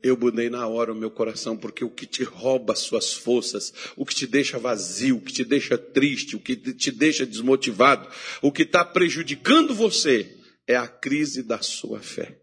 [0.04, 4.06] Eu mudei na hora o meu coração, porque o que te rouba suas forças, o
[4.06, 8.10] que te deixa vazio, o que te deixa triste, o que te deixa desmotivado,
[8.42, 10.38] o que está prejudicando você,
[10.68, 12.38] é a crise da sua fé.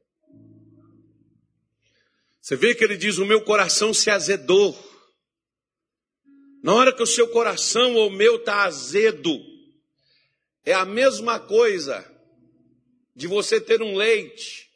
[2.40, 4.74] Você vê que ele diz: O meu coração se azedou.
[6.62, 9.38] Na hora que o seu coração ou o meu está azedo,
[10.64, 12.10] é a mesma coisa
[13.14, 14.69] de você ter um leite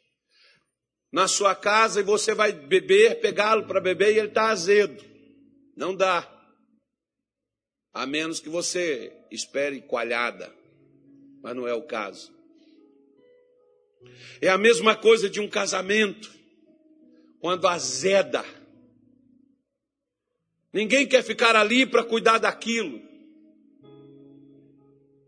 [1.15, 5.01] na sua casa e você vai beber, pegá-lo para beber e ele está azedo.
[5.73, 6.29] Não dá.
[7.93, 10.53] A menos que você espere coalhada.
[11.41, 12.35] Mas não é o caso.
[14.41, 16.29] É a mesma coisa de um casamento,
[17.39, 18.43] quando azeda.
[20.73, 23.01] Ninguém quer ficar ali para cuidar daquilo.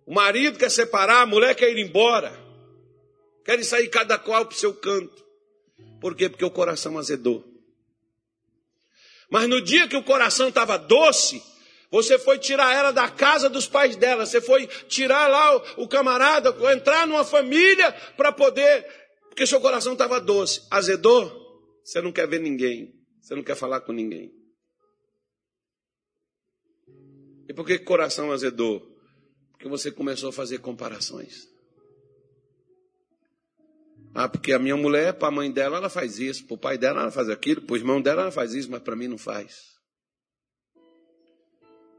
[0.05, 2.37] O marido quer separar, a mulher quer ir embora.
[3.45, 5.26] Querem sair cada qual para o seu canto.
[5.99, 6.29] Por quê?
[6.29, 7.45] Porque o coração azedou.
[9.29, 11.41] Mas no dia que o coração estava doce,
[11.91, 14.25] você foi tirar ela da casa dos pais dela.
[14.25, 18.85] Você foi tirar lá o, o camarada, entrar numa família para poder.
[19.29, 20.61] Porque seu coração estava doce.
[20.69, 21.31] Azedou?
[21.83, 22.93] Você não quer ver ninguém.
[23.21, 24.31] Você não quer falar com ninguém.
[27.47, 28.81] E por que coração azedou?
[29.51, 31.47] Porque você começou a fazer comparações.
[34.19, 36.75] Ah, porque a minha mulher, para a mãe dela, ela faz isso, para o pai
[36.75, 39.15] dela, ela faz aquilo, para o irmão dela, ela faz isso, mas para mim não
[39.15, 39.75] faz.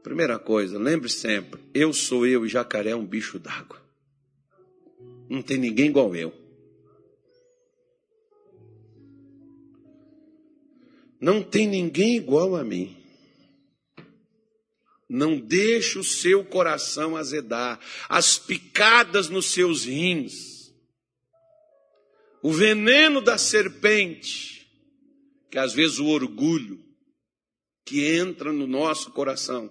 [0.03, 3.81] Primeira coisa, lembre sempre: eu sou eu e jacaré é um bicho d'água.
[5.29, 6.33] Não tem ninguém igual eu.
[11.21, 12.97] Não tem ninguém igual a mim.
[15.07, 20.58] Não deixe o seu coração azedar, as picadas nos seus rins,
[22.41, 24.67] o veneno da serpente,
[25.49, 26.83] que às vezes o orgulho
[27.85, 29.69] que entra no nosso coração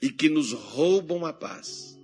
[0.00, 1.96] e que nos roubam a paz,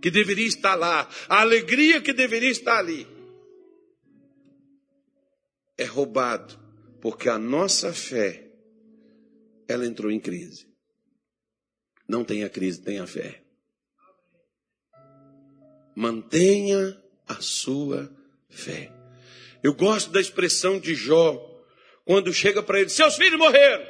[0.00, 3.06] que deveria estar lá, a alegria que deveria estar ali,
[5.76, 6.56] é roubado,
[7.00, 8.48] porque a nossa fé,
[9.66, 10.72] ela entrou em crise.
[12.08, 13.42] Não tenha crise, tenha fé.
[15.96, 16.96] Mantenha
[17.26, 18.14] a sua
[18.48, 18.93] fé.
[19.64, 21.42] Eu gosto da expressão de Jó,
[22.04, 23.82] quando chega para ele: Seus filhos morreram.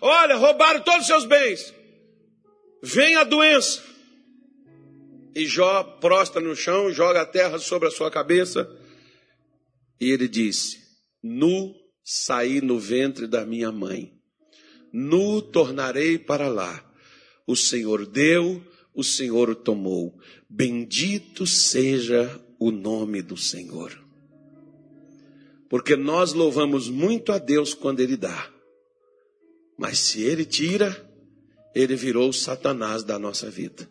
[0.00, 1.74] Olha, roubaram todos os seus bens.
[2.80, 3.82] Vem a doença.
[5.34, 8.70] E Jó prostra no chão, joga a terra sobre a sua cabeça.
[10.00, 10.78] E ele disse:
[11.20, 11.74] Nu
[12.04, 14.12] saí no ventre da minha mãe,
[14.92, 16.88] nu tornarei para lá.
[17.44, 20.16] O Senhor deu, o Senhor tomou.
[20.48, 24.05] Bendito seja o nome do Senhor.
[25.76, 28.48] Porque nós louvamos muito a Deus quando Ele dá.
[29.78, 31.06] Mas se Ele tira,
[31.74, 33.86] ele virou o Satanás da nossa vida.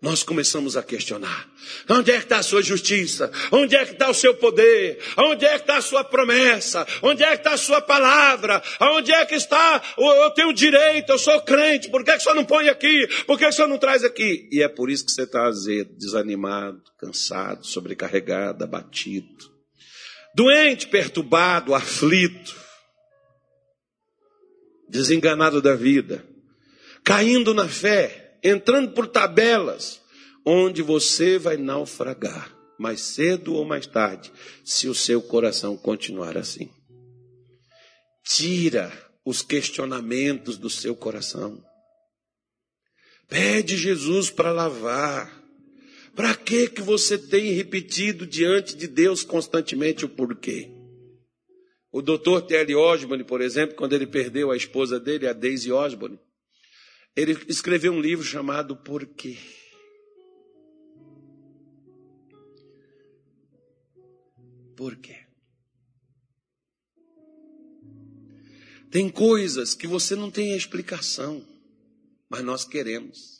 [0.00, 1.46] Nós começamos a questionar:
[1.90, 3.30] onde é que está a sua justiça?
[3.52, 4.98] Onde é que está o seu poder?
[5.18, 6.86] Onde é que está a sua promessa?
[7.02, 8.62] Onde é que está a sua palavra?
[8.80, 9.82] Onde é que está?
[9.98, 13.06] Eu tenho direito, eu sou crente, por que, que o senhor não põe aqui?
[13.26, 14.48] Por que, que o senhor não traz aqui?
[14.50, 19.59] E é por isso que você está azedo, desanimado, cansado, sobrecarregado, abatido,
[20.34, 22.54] doente, perturbado, aflito,
[24.88, 26.30] desenganado da vida
[27.04, 30.00] caindo na fé, entrando por tabelas,
[30.44, 34.32] onde você vai naufragar, mais cedo ou mais tarde,
[34.64, 36.70] se o seu coração continuar assim.
[38.24, 38.92] Tira
[39.24, 41.62] os questionamentos do seu coração.
[43.28, 45.39] Pede Jesus para lavar.
[46.14, 50.70] Para que que você tem repetido diante de Deus constantemente o porquê?
[51.92, 52.74] O doutor T.L.
[52.74, 56.18] Osborne, por exemplo, quando ele perdeu a esposa dele, a Daisy Osborne,
[57.16, 59.36] ele escreveu um livro chamado Por quê?
[64.76, 65.26] Por quê?
[68.90, 71.46] Tem coisas que você não tem explicação,
[72.28, 73.39] mas nós queremos.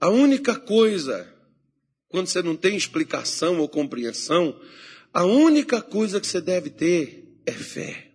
[0.00, 1.26] A única coisa,
[2.08, 4.58] quando você não tem explicação ou compreensão,
[5.12, 8.10] a única coisa que você deve ter é fé.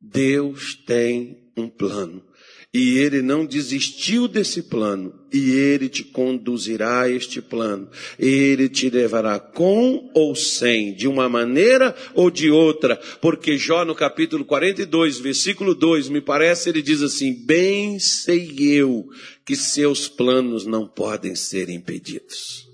[0.00, 2.24] Deus tem um plano.
[2.72, 7.88] E ele não desistiu desse plano, e ele te conduzirá a este plano.
[8.18, 13.94] Ele te levará com ou sem, de uma maneira ou de outra, porque Jó no
[13.94, 19.08] capítulo 42, versículo 2, me parece, ele diz assim: Bem sei eu
[19.46, 22.68] que seus planos não podem ser impedidos.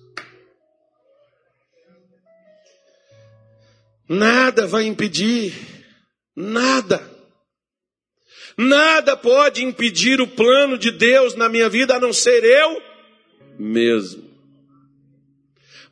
[4.09, 5.53] Nada vai impedir,
[6.35, 7.11] nada.
[8.57, 12.83] Nada pode impedir o plano de Deus na minha vida a não ser eu
[13.59, 14.33] mesmo.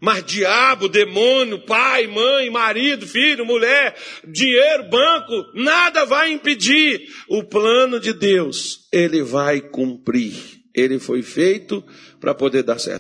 [0.01, 3.95] Mas diabo, demônio, pai, mãe, marido, filho, mulher,
[4.27, 8.89] dinheiro, banco, nada vai impedir o plano de Deus.
[8.91, 10.60] Ele vai cumprir.
[10.75, 11.85] Ele foi feito
[12.21, 12.99] para poder dar certo.